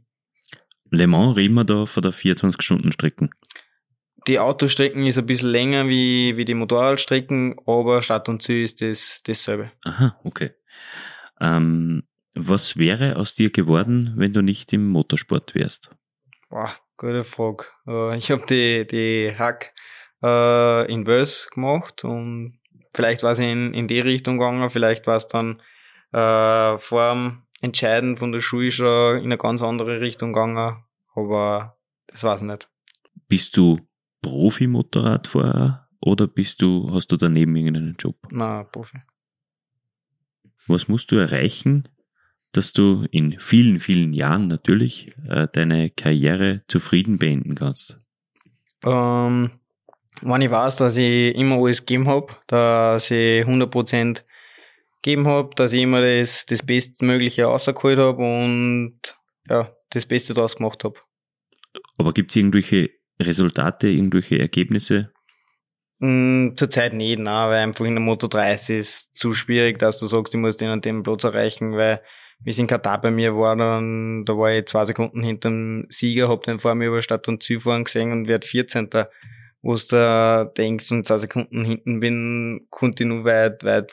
[0.89, 3.31] Le Mans reden wir da von der 24-Stunden-Strecken?
[4.27, 8.81] Die Autostrecken ist ein bisschen länger wie, wie die Motorradstrecken, aber Stadt und Ziel ist
[8.81, 9.71] das, dasselbe.
[9.85, 10.51] Aha, okay.
[11.39, 12.03] Ähm,
[12.35, 15.91] was wäre aus dir geworden, wenn du nicht im Motorsport wärst?
[16.49, 17.65] Boah, gute Frage.
[17.87, 19.73] Äh, ich habe die, die Hack
[20.21, 22.59] äh, in Wels gemacht und
[22.93, 25.61] vielleicht war es in, in die Richtung gegangen, vielleicht war es dann
[26.11, 30.83] äh, vor dem Entscheiden von der Schule schon in eine ganz andere Richtung gegangen,
[31.15, 32.69] aber das weiß ich nicht.
[33.29, 33.86] Bist du
[34.27, 38.15] Profi-Motorradfahrer oder bist du, hast du daneben irgendeinen Job?
[38.29, 38.97] Na, Profi.
[40.67, 41.87] Was musst du erreichen,
[42.51, 48.01] dass du in vielen, vielen Jahren natürlich äh, deine Karriere zufrieden beenden kannst?
[48.85, 49.51] Ähm,
[50.21, 54.23] wenn ich weiß, dass ich immer alles gegeben habe, dass ich 100%
[55.01, 58.99] gegeben habe, dass ich immer das, das Bestmögliche rausgeholt habe und
[59.49, 60.99] ja, das Beste daraus gemacht habe.
[61.97, 65.11] Aber gibt es irgendwelche Resultate, irgendwelche Ergebnisse?
[65.99, 70.05] Mm, Zurzeit nicht, nein, weil einfach in der Moto 30 ist zu schwierig, dass du
[70.05, 72.01] sagst, ich muss den und den Platz erreichen, weil
[72.39, 75.87] wie es in Katar bei mir war, dann, da war ich zwei Sekunden hinter dem
[75.89, 78.89] Sieger, hab den vor mir über Stadt und Ziel fahren gesehen und werd 14.
[79.63, 83.91] Wo du da denkst und zwei Sekunden hinten bin, konnte ich nur weit, weit,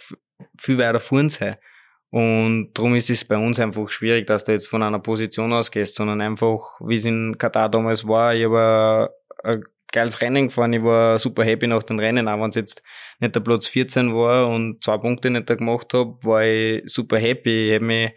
[0.58, 1.54] viel weiter vorn sein.
[2.14, 5.96] Und darum ist es bei uns einfach schwierig, dass du jetzt von einer Position ausgehst,
[5.96, 9.10] sondern einfach, wie es in Katar damals war, ich habe
[9.42, 12.82] ein geiles Rennen gefahren, ich war super happy nach den Rennen, auch wenn es jetzt
[13.18, 17.18] nicht der Platz 14 war und zwei Punkte nicht da gemacht habe, war ich super
[17.18, 17.70] happy.
[17.70, 18.12] Ich habe mich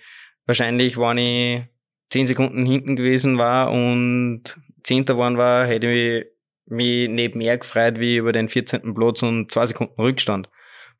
[0.45, 1.63] wahrscheinlich, wenn ich
[2.11, 4.43] zehn Sekunden hinten gewesen war und
[4.83, 6.25] Zehnter geworden war, hätte ich
[6.67, 8.93] mich nicht mehr gefreut wie über den 14.
[8.93, 10.49] Platz und zwei Sekunden Rückstand.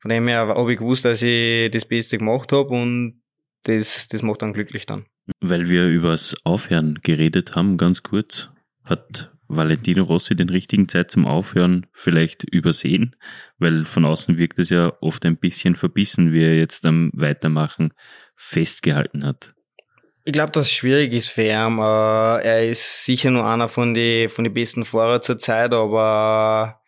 [0.00, 3.20] Von dem her habe ich gewusst, dass ich das Beste gemacht habe und
[3.64, 5.06] das, das macht dann glücklich dann.
[5.40, 8.50] Weil wir übers Aufhören geredet haben, ganz kurz,
[8.84, 13.16] hat Valentino Rossi den richtigen Zeit zum Aufhören vielleicht übersehen,
[13.58, 17.92] weil von außen wirkt es ja oft ein bisschen verbissen, wie er jetzt am Weitermachen
[18.36, 19.54] festgehalten hat.
[20.24, 21.78] Ich glaube, dass es schwierig ist für ihn.
[21.78, 26.82] Äh, er ist sicher nur einer von den von die besten Fahrer zur Zeit, aber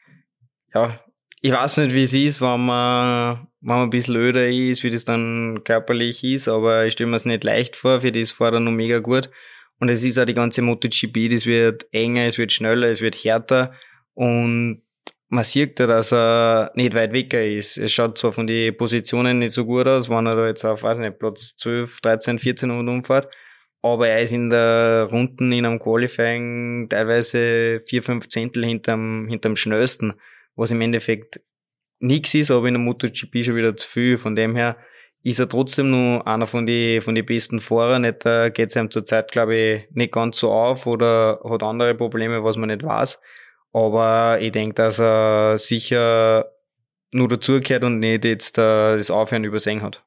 [0.75, 1.01] ja,
[1.42, 4.90] ich weiß nicht, wie es ist, wenn man, wenn man ein bisschen öder ist, wie
[4.90, 8.55] das dann körperlich ist, aber ich stelle mir es nicht leicht vor, für das fährt
[8.55, 9.31] er noch mega gut.
[9.79, 13.14] Und es ist auch die ganze MotoGP, das wird enger, es wird schneller, es wird
[13.14, 13.72] härter
[14.12, 14.83] und
[15.29, 17.79] man sieht ja, dass er nicht weit weg ist.
[17.79, 20.83] Es schaut zwar von den Positionen nicht so gut aus, wenn er da jetzt auf,
[20.83, 23.33] weiß nicht, Platz 12, 13, 14 und umfährt,
[23.81, 29.57] aber er ist in der Runden in einem Qualifying teilweise vier, fünf Zehntel hinterm, hinterm
[29.57, 30.14] schnellsten
[30.61, 31.40] was im Endeffekt
[32.01, 34.18] nichts ist, aber in der MotoGP schon wieder zu viel.
[34.18, 34.77] Von dem her
[35.23, 38.03] ist er trotzdem nur einer von den von die besten Fahrern.
[38.03, 41.94] Nicht, äh, geht es ihm zurzeit, glaube ich, nicht ganz so auf oder hat andere
[41.94, 43.18] Probleme, was man nicht weiß.
[43.73, 46.46] Aber ich denke, dass er sicher
[47.12, 50.05] nur dazugehört und nicht jetzt äh, das Aufhören übersehen hat.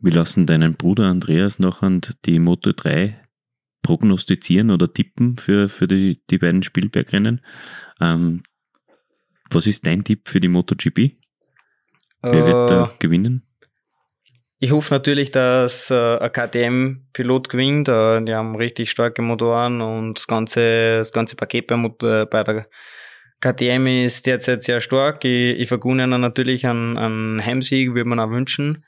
[0.00, 3.20] Wir lassen deinen Bruder Andreas noch an die Moto 3
[3.82, 7.40] prognostizieren oder tippen für, für die, die beiden Spielbergrennen.
[8.00, 8.42] Ähm,
[9.50, 11.16] was ist dein Tipp für die MotoGP?
[12.22, 13.46] Wer äh, wird da gewinnen?
[14.58, 17.88] Ich hoffe natürlich, dass äh, ein KTM-Pilot gewinnt.
[17.88, 22.42] Äh, die haben richtig starke Motoren und das ganze, das ganze Paket bei, äh, bei
[22.42, 22.66] der
[23.40, 25.24] KTM ist derzeit sehr stark.
[25.24, 28.84] Ich, ich vergune ihnen natürlich einen, einen Heimsieg, würde man auch wünschen.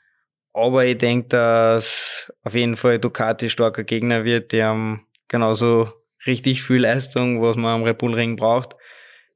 [0.53, 4.51] Aber ich denke, dass auf jeden Fall Ducati starker Gegner wird.
[4.51, 5.89] Die haben genauso
[6.25, 8.75] richtig viel Leistung, was man am Red Bull Ring braucht.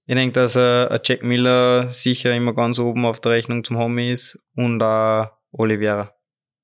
[0.06, 4.12] Ich denke, dass äh, Jack Miller sicher immer ganz oben auf der Rechnung zum Homie
[4.12, 6.14] ist und äh, Oliveira.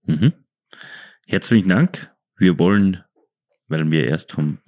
[0.04, 0.34] Mhm.
[1.28, 2.12] Herzlichen Dank.
[2.38, 3.04] Wir wollen,
[3.68, 4.60] weil wir erst vom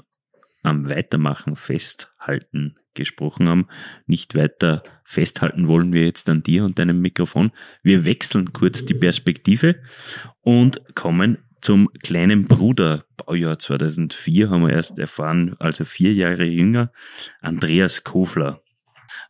[0.64, 3.68] am Weitermachen festhalten gesprochen haben,
[4.06, 7.52] nicht weiter festhalten wollen wir jetzt an dir und deinem Mikrofon.
[7.84, 9.82] Wir wechseln kurz die Perspektive
[10.42, 13.06] und kommen zum kleinen Bruder.
[13.18, 16.92] Baujahr 2004 haben wir erst erfahren, also vier Jahre jünger,
[17.42, 18.62] Andreas Kofler.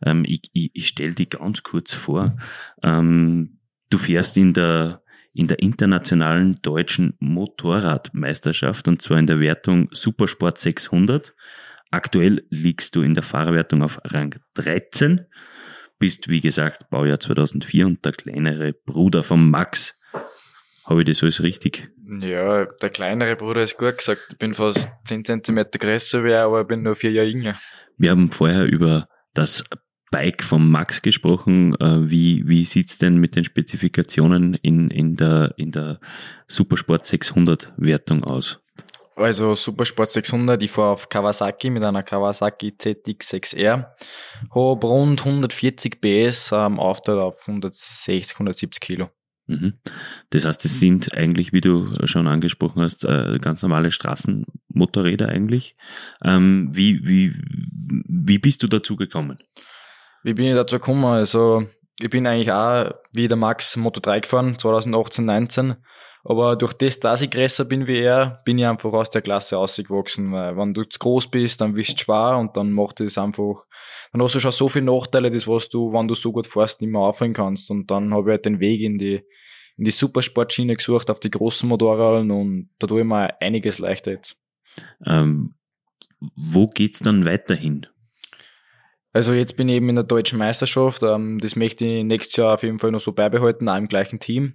[0.04, 2.36] Ähm, ich ich, ich stelle die ganz kurz vor.
[2.82, 3.58] Ähm,
[3.90, 5.02] du fährst in der,
[5.34, 11.34] in der internationalen deutschen Motorradmeisterschaft und zwar in der Wertung Supersport 600.
[11.90, 15.26] Aktuell liegst du in der Fahrerwertung auf Rang 13,
[15.98, 20.00] bist wie gesagt Baujahr 2004 und der kleinere Bruder von Max.
[20.84, 21.90] Habe ich das alles richtig?
[22.20, 24.22] Ja, der kleinere Bruder ist gut gesagt.
[24.30, 27.58] Ich bin fast 10 cm größer wie er, aber ich bin nur vier Jahre jünger.
[27.96, 29.64] Wir haben vorher über das
[30.10, 31.74] Bike von Max gesprochen.
[31.80, 36.00] Äh, wie, wie sieht's denn mit den Spezifikationen in, in, der, in der
[36.48, 38.60] Supersport 600 Wertung aus?
[39.14, 43.86] Also Supersport 600, ich fahre auf Kawasaki mit einer Kawasaki ZX6R,
[44.54, 49.10] habe rund 140 PS, ähm, Auftritt auf 160, 170 Kilo.
[49.46, 49.74] Mhm.
[50.30, 55.76] Das heißt, es sind eigentlich, wie du schon angesprochen hast, äh, ganz normale Straßenmotorräder eigentlich.
[56.24, 57.34] Ähm, wie, wie,
[58.08, 59.36] wie bist du dazu gekommen?
[60.22, 61.04] Wie bin ich dazu gekommen?
[61.04, 61.66] Also,
[62.00, 65.74] ich bin eigentlich auch wie der Max Moto 3 gefahren, 2018, 19.
[66.24, 69.58] Aber durch das, dass ich größer bin wie er, bin ich einfach aus der Klasse
[69.58, 70.32] ausgewachsen.
[70.32, 73.64] Weil wenn du zu groß bist, dann bist du schwer und dann macht es einfach,
[74.12, 76.80] dann hast du schon so viele Nachteile, das was du, wenn du so gut fährst,
[76.80, 77.70] nicht mehr aufhören kannst.
[77.70, 79.22] Und dann habe ich halt den Weg in die,
[79.76, 84.12] in die Supersportschiene gesucht, auf die großen Motorräder und da tue ich mir einiges leichter
[84.12, 84.36] jetzt.
[85.04, 85.54] Ähm,
[86.36, 87.86] wo geht's dann weiterhin?
[89.12, 91.02] Also jetzt bin ich eben in der deutschen Meisterschaft.
[91.02, 94.20] Ähm, das möchte ich nächstes Jahr auf jeden Fall noch so beibehalten, auch im gleichen
[94.20, 94.54] Team.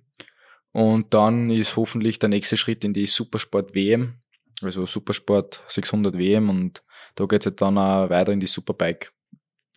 [0.77, 4.19] Und dann ist hoffentlich der nächste Schritt in die Supersport WM,
[4.61, 6.83] also Supersport 600 WM und
[7.15, 9.11] da geht es halt dann auch weiter in die Superbike.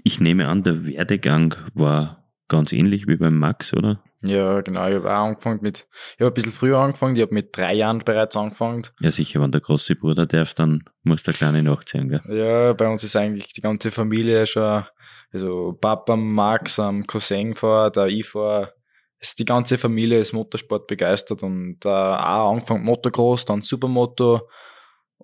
[0.05, 4.05] Ich nehme an, der Werdegang war ganz ähnlich wie beim Max, oder?
[4.21, 4.87] Ja, genau.
[4.89, 7.77] Ich habe auch angefangen mit, ich habe ein bisschen früher angefangen, ich habe mit drei
[7.77, 8.83] Jahren bereits angefangen.
[9.01, 12.21] Ja, sicher, wenn der große Bruder darf, dann muss der Kleine nachziehen, gell?
[12.29, 14.85] Ja, bei uns ist eigentlich die ganze Familie schon,
[15.33, 18.75] also Papa, Max, um, Cousin fährt, der ich fahre,
[19.21, 24.49] ist die ganze Familie ist Motorsport begeistert und äh, auch angefangen Motocross, dann Supermoto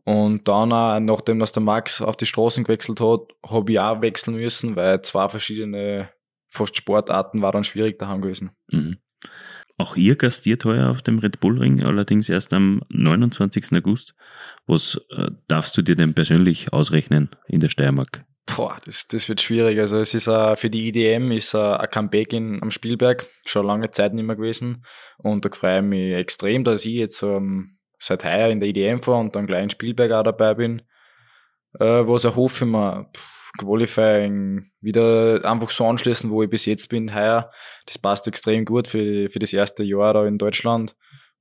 [0.05, 4.03] und dann auch, nachdem dass der Max auf die Straßen gewechselt hat, habe ich auch
[4.03, 6.11] wechseln müssen, weil zwei verschiedene
[6.49, 8.51] fast Sportarten war dann schwierig daheim gewesen.
[8.71, 8.99] Mhm.
[9.79, 13.73] Auch ihr gastiert heuer auf dem Red Bull Ring, allerdings erst am 29.
[13.73, 14.15] August.
[14.67, 18.25] Was äh, darfst du dir denn persönlich ausrechnen in der Steiermark?
[18.55, 19.79] Boah, das, das wird schwierig.
[19.81, 23.67] Also es ist uh, für die IDM ist uh, ein Comeback in, am Spielberg schon
[23.67, 24.85] lange Zeit nicht mehr gewesen.
[25.19, 28.69] Und da freue ich mich extrem, dass ich jetzt um, ähm, seit heuer in der
[28.69, 30.83] IDM fahre und dann gleich in Spielberg auch dabei bin.
[31.75, 33.11] Uh, was erhoffe ich mir?
[33.13, 37.51] Pff, Qualifying wieder einfach so anschließen, wo ich bis jetzt bin, heuer.
[37.87, 40.97] Das passt extrem gut für, für das erste Jahr da in Deutschland.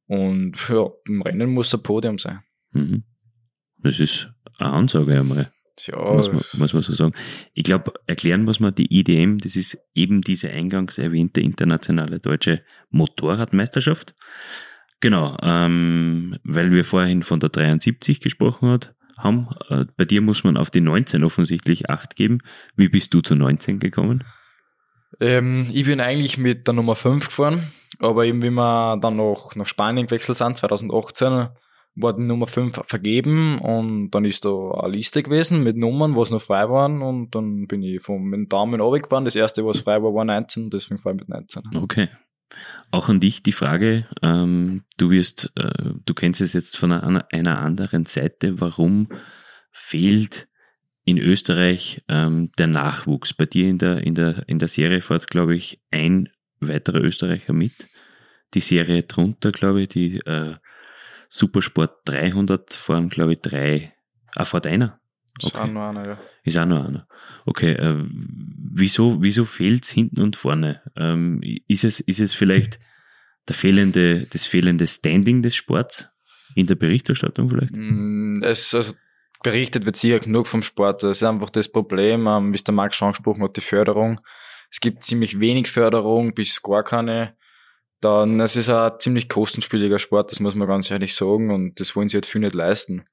[0.07, 2.41] Und ja, im Rennen muss ein Podium sein.
[2.71, 3.03] Mhm.
[3.77, 5.51] Das ist eine Ansage einmal.
[5.79, 7.13] Ja, muss man, muss man so sagen.
[7.53, 12.63] Ich glaube, erklären muss man die IDM, das ist eben diese eingangs erwähnte internationale deutsche
[12.91, 14.15] Motorradmeisterschaft.
[15.01, 19.49] Genau, ähm, weil wir vorhin von der 73 gesprochen hat, haben.
[19.69, 22.39] Äh, bei dir muss man auf die 19 offensichtlich Acht geben.
[22.75, 24.23] Wie bist du zu 19 gekommen?
[25.19, 29.55] Ähm, ich bin eigentlich mit der Nummer 5 gefahren, aber eben wie wir dann noch
[29.55, 31.49] nach Spanien gewechselt sind, 2018,
[31.95, 36.29] war die Nummer 5 vergeben und dann ist da eine Liste gewesen mit Nummern, was
[36.29, 39.25] noch frei waren und dann bin ich vom mit dem Daumen runtergefahren.
[39.25, 41.63] Das erste, was frei war, war 19, deswegen fahre ich mit 19.
[41.77, 42.09] Okay.
[42.91, 47.25] Auch an dich die Frage, ähm, du wirst, äh, du kennst es jetzt von einer,
[47.31, 49.07] einer anderen Seite, warum
[49.71, 50.47] fehlt
[51.05, 53.33] in Österreich ähm, der Nachwuchs?
[53.33, 56.29] Bei dir in der, in der, in der Serie fährt, glaube ich, ein
[56.59, 57.89] weiterer Österreicher mit.
[58.53, 60.55] Die Serie drunter, glaube ich, die äh,
[61.35, 63.93] Supersport 300 fahren, glaube ich, drei.
[64.37, 65.01] Ah, fährt einer?
[65.37, 65.47] Okay.
[65.47, 66.19] Ist auch nur einer, ja.
[66.45, 67.07] Ist auch nur einer.
[67.45, 70.81] Okay, äh, wieso, wieso fehlt's hinten und vorne?
[70.95, 72.79] Ähm, ist es, ist es vielleicht
[73.49, 76.07] der fehlende, das fehlende Standing des Sports
[76.55, 77.73] in der Berichterstattung vielleicht?
[77.75, 78.95] Mm, es, also,
[79.43, 81.03] berichtet wird sicher genug vom Sport.
[81.03, 84.21] Das ist einfach das Problem, ähm, wie es der Max schon angesprochen hat, die Förderung.
[84.71, 87.35] Es gibt ziemlich wenig Förderung, bis gar keine.
[88.01, 91.95] Dann, es ist ein ziemlich kostenspieliger Sport, das muss man ganz ehrlich sagen, und das
[91.95, 93.05] wollen sie halt viel nicht leisten.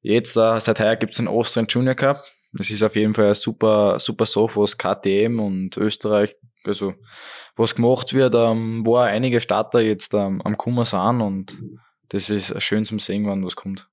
[0.00, 2.22] Jetzt, äh, seit heuer gibt's den Austrian Junior Cup.
[2.52, 6.94] Das ist auf jeden Fall ein super, super Sache, was KTM und Österreich, also
[7.56, 11.62] was gemacht wird, ähm, wo auch einige Starter jetzt ähm, am Kummer sind und
[12.08, 13.88] das ist schön zum Sehen, wann was kommt.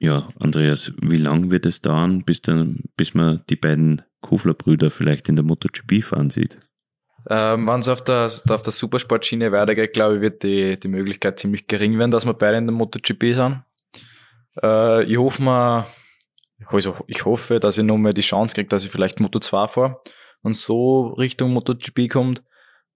[0.00, 5.28] Ja, Andreas, wie lang wird es dauern, bis, dann, bis man die beiden Kofler-Brüder vielleicht
[5.28, 6.58] in der MotoGP fahren sieht?
[7.28, 11.38] Ähm, Wenn es auf der, auf der Supersportschiene weitergeht, glaube ich, wird die, die Möglichkeit
[11.38, 13.62] ziemlich gering werden, dass wir beide in der MotoGP sind.
[14.62, 15.86] Äh, ich hoffe mal,
[16.66, 20.00] also ich hoffe, dass ich nochmal die Chance kriege, dass ich vielleicht Moto 2 fahre
[20.42, 22.42] und so Richtung MotoGP kommt.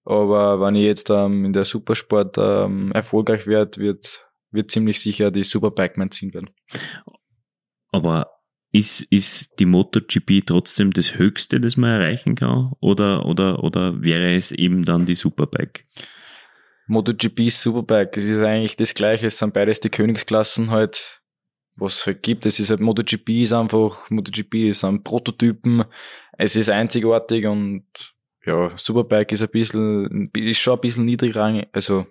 [0.04, 5.30] Aber wenn ich jetzt ähm, in der Supersport ähm, erfolgreich werde, wird, wird ziemlich sicher
[5.30, 6.50] die Superbike mein Ziel werden.
[7.90, 8.35] Aber
[8.72, 12.72] ist, ist die MotoGP trotzdem das Höchste, das man erreichen kann?
[12.80, 15.86] Oder, oder, oder wäre es eben dann die Superbike?
[16.88, 21.22] MotoGP, Superbike, es ist eigentlich das Gleiche, es sind beides die Königsklassen halt
[21.76, 22.46] was es halt gibt.
[22.46, 25.84] Es ist halt MotoGP ist einfach, MotoGP ist ein Prototypen,
[26.38, 27.84] es ist einzigartig und
[28.44, 32.06] ja, Superbike ist ein bisschen, ist schon ein bisschen niedrigrangig, also ein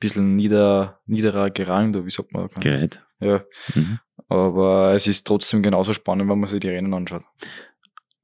[0.00, 2.48] bisschen nieder, niederer gerangt, oder wie sagt man?
[2.60, 3.02] Gerät.
[3.20, 3.44] Ja.
[3.74, 3.98] Mhm.
[4.28, 7.24] Aber es ist trotzdem genauso spannend, wenn man sich die Rennen anschaut.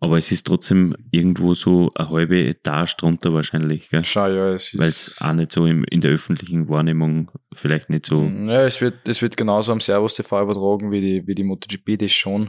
[0.03, 4.03] Aber es ist trotzdem irgendwo so eine halbe Etage drunter wahrscheinlich, gell?
[4.07, 5.23] Schau, ja, es Weil es ist.
[5.23, 8.25] auch nicht so im, in der öffentlichen Wahrnehmung vielleicht nicht so.
[8.25, 11.99] Ja, es wird, es wird genauso am Servus TV übertragen wie die, wie die MotoGP,
[11.99, 12.49] das schon.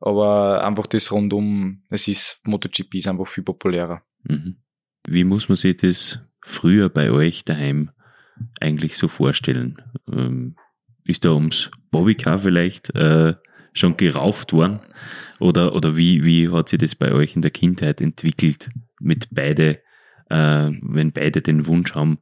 [0.00, 4.02] Aber einfach das rundum, es ist, MotoGP ist einfach viel populärer.
[4.22, 4.58] Mhm.
[5.08, 7.90] Wie muss man sich das früher bei euch daheim
[8.60, 9.82] eigentlich so vorstellen?
[10.10, 10.54] Ähm,
[11.04, 13.34] ist da ums Bobbycar vielleicht äh,
[13.72, 14.80] schon gerauft worden?
[15.40, 18.70] Oder, oder wie, wie hat sich das bei euch in der Kindheit entwickelt?
[19.00, 19.80] Mit beide,
[20.30, 22.18] äh, wenn beide den Wunsch haben,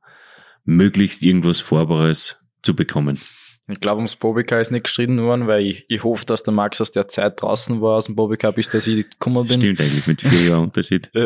[0.64, 3.20] möglichst irgendwas Fahrbares zu bekommen.
[3.68, 6.80] Ich glaube, ums Bobbycar ist nicht gestritten worden, weil ich, ich hoffe, dass der Max
[6.80, 9.60] aus der Zeit draußen war, aus dem Bobbycar, bis dass ich gekommen bin.
[9.60, 11.10] Stimmt eigentlich mit vier Jahren Unterschied.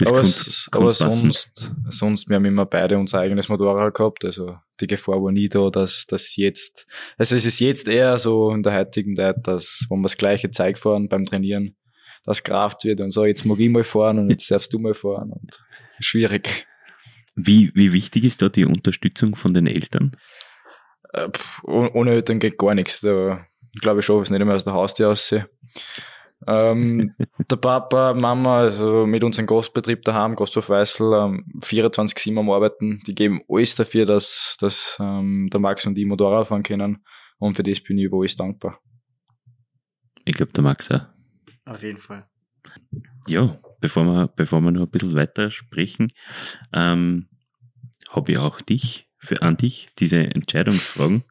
[0.00, 3.94] Äh, aber kommt- s- kommt aber sonst, sonst, wir haben immer beide unser eigenes Motorrad
[3.94, 6.86] gehabt, also die Gefahr war nie da, dass das jetzt,
[7.16, 10.50] also es ist jetzt eher so in der heutigen Zeit, dass, wenn wir das gleiche
[10.52, 11.74] Zeug fahren beim Trainieren,
[12.24, 14.94] das Kraft wird und so, jetzt mag ich mal fahren und jetzt darfst du mal
[14.94, 15.58] fahren und
[15.98, 16.68] schwierig.
[17.34, 20.12] Wie, wie wichtig ist da die Unterstützung von den Eltern?
[21.12, 23.00] Äh, pff, oh- ohne Eltern geht gar nichts.
[23.00, 23.46] Da
[23.80, 25.48] glaube ich schon, es nicht einmal aus der Haustür aussehe.
[26.46, 27.14] Ähm,
[27.50, 33.14] der Papa, Mama, also mit unserem Gastbetrieb daheim, Gasthof Weißel, ähm, 24-7 am Arbeiten, die
[33.14, 37.04] geben alles dafür, dass, dass ähm, der Max und ich Motorrad fahren können.
[37.38, 38.80] Und für das bin ich über alles dankbar.
[40.24, 41.06] Ich glaube, der Max auch.
[41.64, 42.28] Auf jeden Fall.
[43.28, 46.08] Ja, bevor wir, bevor wir noch ein bisschen weiter sprechen,
[46.72, 47.28] ähm,
[48.10, 51.24] habe ich auch dich, für, an dich, diese Entscheidungsfragen.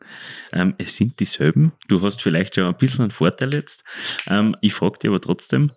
[0.51, 1.71] Ähm, es sind dieselben.
[1.87, 3.83] Du hast vielleicht schon ein bisschen einen Vorteil jetzt.
[4.27, 5.71] Ähm, ich frage dich aber trotzdem,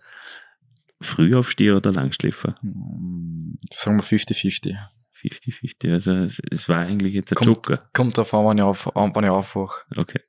[1.01, 2.57] Frühaufsteher oder Langschläfer?
[2.63, 4.77] Ähm, Sagen wir 50-50.
[5.15, 5.93] 50-50.
[5.93, 7.89] Also es, es war eigentlich jetzt ein Kommt- Joker.
[7.93, 9.85] Kommt drauf an, wann ich, auf, an, wann ich aufwache.
[9.97, 10.21] Okay.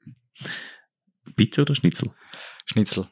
[1.35, 2.11] Pizza oder Schnitzel?
[2.65, 3.07] Schnitzel,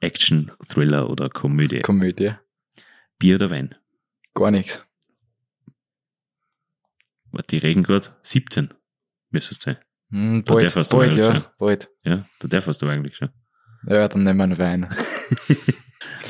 [0.00, 1.80] Action, Thriller oder Komödie?
[1.80, 2.32] Komödie,
[3.18, 3.74] Bier oder Wein?
[4.34, 4.82] gar nichts.
[7.32, 8.72] Warte, Die regen gerade 17.
[9.30, 9.76] Müsste es sein.
[10.44, 11.44] Da bald, darfst du bald, eigentlich ja, schon.
[11.58, 11.90] bald.
[12.04, 13.30] Ja, da darfst du eigentlich schon.
[13.86, 14.94] Ja, dann nehmen wir einen Wein.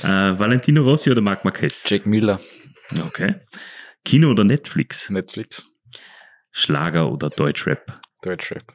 [0.03, 1.85] Äh, Valentino Rossi oder Marc Marquez?
[1.89, 2.41] Jack Miller,
[3.05, 3.37] Okay.
[4.05, 5.09] Kino oder Netflix?
[5.11, 5.71] Netflix,
[6.51, 8.01] Schlager oder Deutschrap?
[8.23, 8.75] Deutschrap.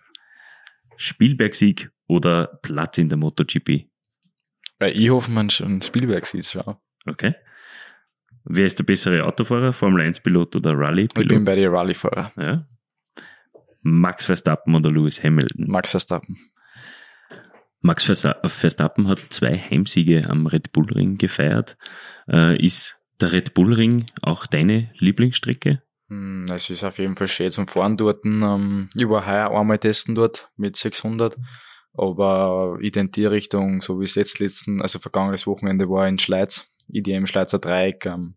[0.96, 3.90] Spielberg-Sieg oder Platz in der MotoGP?
[4.80, 6.78] Weil ich hoffe, man schon Spielberg sieht schon.
[7.06, 7.36] Okay.
[8.50, 9.74] Wer ist der bessere Autofahrer?
[9.74, 11.46] Formel 1-Pilot oder Ich bin Rallye-Pilot?
[11.46, 12.32] bei den Rallye-Fahrer.
[12.38, 12.68] Ja.
[13.82, 15.68] Max Verstappen oder Lewis Hamilton?
[15.68, 16.38] Max Verstappen.
[17.82, 21.78] Max Verstappen hat zwei Heimsiege am Red Bull Ring gefeiert.
[22.30, 25.82] Äh, ist der Red Bull Ring auch deine Lieblingsstrecke?
[26.10, 28.26] Hm, Es ist auf jeden Fall schön zum Fahren dort.
[28.26, 31.38] Ähm, Ich war heuer einmal testen dort mit 600.
[31.94, 36.68] Aber ich tendiere Richtung, so wie es jetzt letzten, also vergangenes Wochenende war in Schleiz,
[36.90, 38.06] IDM Schleizer Dreieck.
[38.06, 38.36] Ähm,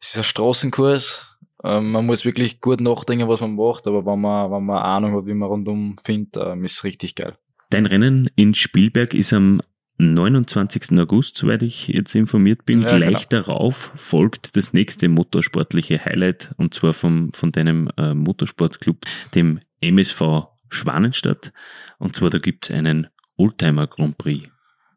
[0.00, 1.38] Es ist ein Straßenkurs.
[1.64, 3.86] Ähm, Man muss wirklich gut nachdenken, was man macht.
[3.86, 7.14] Aber wenn man, wenn man Ahnung hat, wie man rundum findet, ähm, ist es richtig
[7.14, 7.36] geil.
[7.70, 9.62] Dein Rennen in Spielberg ist am
[9.98, 10.98] 29.
[10.98, 12.82] August, soweit ich jetzt informiert bin.
[12.82, 18.98] Ja, Gleich darauf folgt das nächste motorsportliche Highlight und zwar vom, von deinem äh, Motorsportclub,
[19.34, 21.52] dem MSV Schwanenstadt.
[21.98, 24.48] Und zwar da gibt's einen Oldtimer Grand Prix.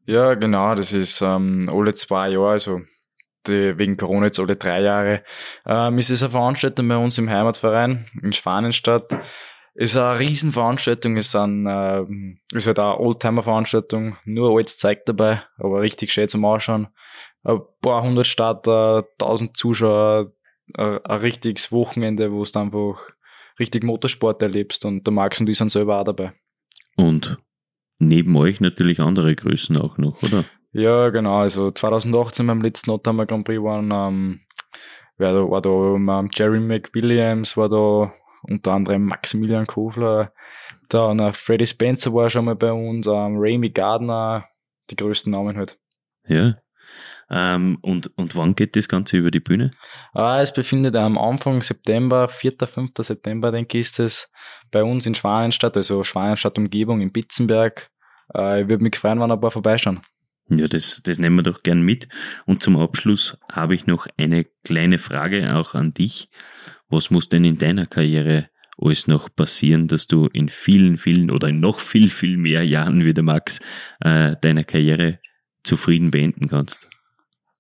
[0.08, 2.82] Ja, genau, das ist ähm, alle zwei Jahre, also
[3.48, 5.24] die, wegen Corona jetzt alle drei Jahre.
[5.66, 9.18] Ähm, ist es eine Veranstaltung bei uns im Heimatverein in Schwanenstadt.
[9.74, 15.82] Ist eine Riesenveranstaltung, ist ein, ähm, ist halt eine Oldtimer-Veranstaltung, nur altes Zeug dabei, aber
[15.82, 16.88] richtig schön zum Anschauen.
[17.44, 20.32] Ein paar hundert Starter, tausend Zuschauer,
[20.76, 23.10] ein, ein richtiges Wochenende, wo du einfach
[23.60, 26.34] richtig Motorsport erlebst und der Max und ich sind selber auch dabei.
[26.96, 27.38] Und
[28.00, 30.46] neben euch natürlich andere Größen auch noch, oder?
[30.76, 31.40] Ja, genau.
[31.40, 34.42] Also 2018 beim letzten Oldtimer Grand Prix waren, ähm,
[35.18, 38.14] wer da, war da ähm, Jerry McWilliams, war da
[38.44, 40.34] unter anderem Maximilian Kofler,
[40.90, 44.50] dann äh, Freddie Spencer war schon mal bei uns, ähm, Ramy Gardner,
[44.90, 45.80] die größten Namen halt.
[46.28, 46.56] Ja.
[47.30, 49.72] Ähm, und, und wann geht das Ganze über die Bühne?
[50.12, 52.92] Ah, es befindet am Anfang September, 4., 5.
[53.00, 54.30] September, denke ich, ist es
[54.72, 57.90] bei uns in Schwanenstadt, also Schwanenstadt Umgebung in Bitzenberg.
[58.36, 60.02] Äh, ich würde mich freuen, wenn ein paar vorbeischauen.
[60.50, 62.08] Ja, das, das nehmen wir doch gern mit.
[62.46, 66.30] Und zum Abschluss habe ich noch eine kleine Frage auch an dich.
[66.88, 71.48] Was muss denn in deiner Karriere alles noch passieren, dass du in vielen, vielen oder
[71.48, 73.60] in noch viel, viel mehr Jahren wie der Max
[74.02, 75.20] äh, deine Karriere
[75.64, 76.90] zufrieden beenden kannst?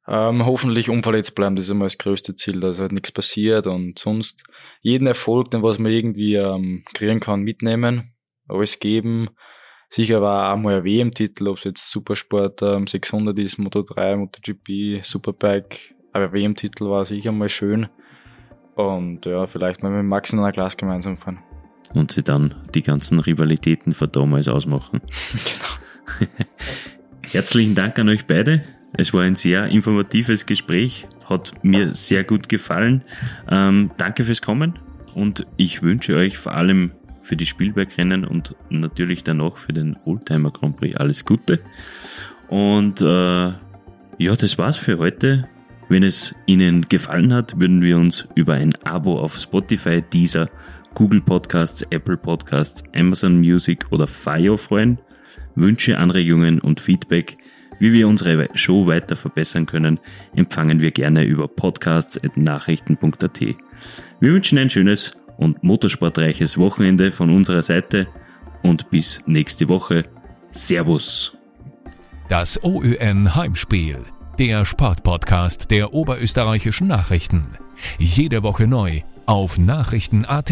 [0.07, 3.97] Ähm, hoffentlich unverletzt bleiben, das ist immer das größte Ziel, dass halt nichts passiert und
[3.97, 4.43] sonst
[4.81, 8.13] jeden Erfolg, den was man irgendwie ähm, kriegen kann, mitnehmen,
[8.47, 9.29] alles geben.
[9.89, 14.15] Sicher war auch mal ein WM-Titel, ob es jetzt Supersport ähm, 600 ist, Moto 3,
[14.17, 17.87] MotoGP, Superbike, aber WM-Titel war sicher mal schön.
[18.75, 21.39] Und ja, vielleicht mal mit Max in einer Glas gemeinsam fahren.
[21.93, 25.01] Und sie dann die ganzen Rivalitäten von damals ausmachen.
[25.01, 26.29] genau.
[27.21, 28.63] Herzlichen Dank an euch beide.
[28.93, 33.03] Es war ein sehr informatives Gespräch, hat mir sehr gut gefallen.
[33.49, 34.79] Ähm, danke fürs Kommen
[35.13, 36.91] und ich wünsche euch vor allem
[37.25, 41.59] für die Spielbergrennen und natürlich danach für den Oldtimer Grand Prix alles Gute.
[42.47, 43.53] Und äh,
[44.17, 45.49] ja, das war's für heute.
[45.89, 50.49] Wenn es Ihnen gefallen hat, würden wir uns über ein Abo auf Spotify, Deezer,
[50.93, 54.99] Google Podcasts, Apple Podcasts, Amazon Music oder Fire freuen.
[55.55, 57.37] Wünsche, Anregungen und Feedback,
[57.79, 59.99] wie wir unsere Show weiter verbessern können,
[60.35, 63.41] empfangen wir gerne über podcasts.nachrichten.at.
[64.19, 68.07] Wir wünschen ein schönes und motorsportreiches Wochenende von unserer Seite
[68.63, 70.05] und bis nächste Woche.
[70.51, 71.37] Servus.
[72.29, 73.99] Das OÜN Heimspiel,
[74.39, 77.57] der Sportpodcast der oberösterreichischen Nachrichten.
[77.99, 80.51] Jede Woche neu auf Nachrichten.at.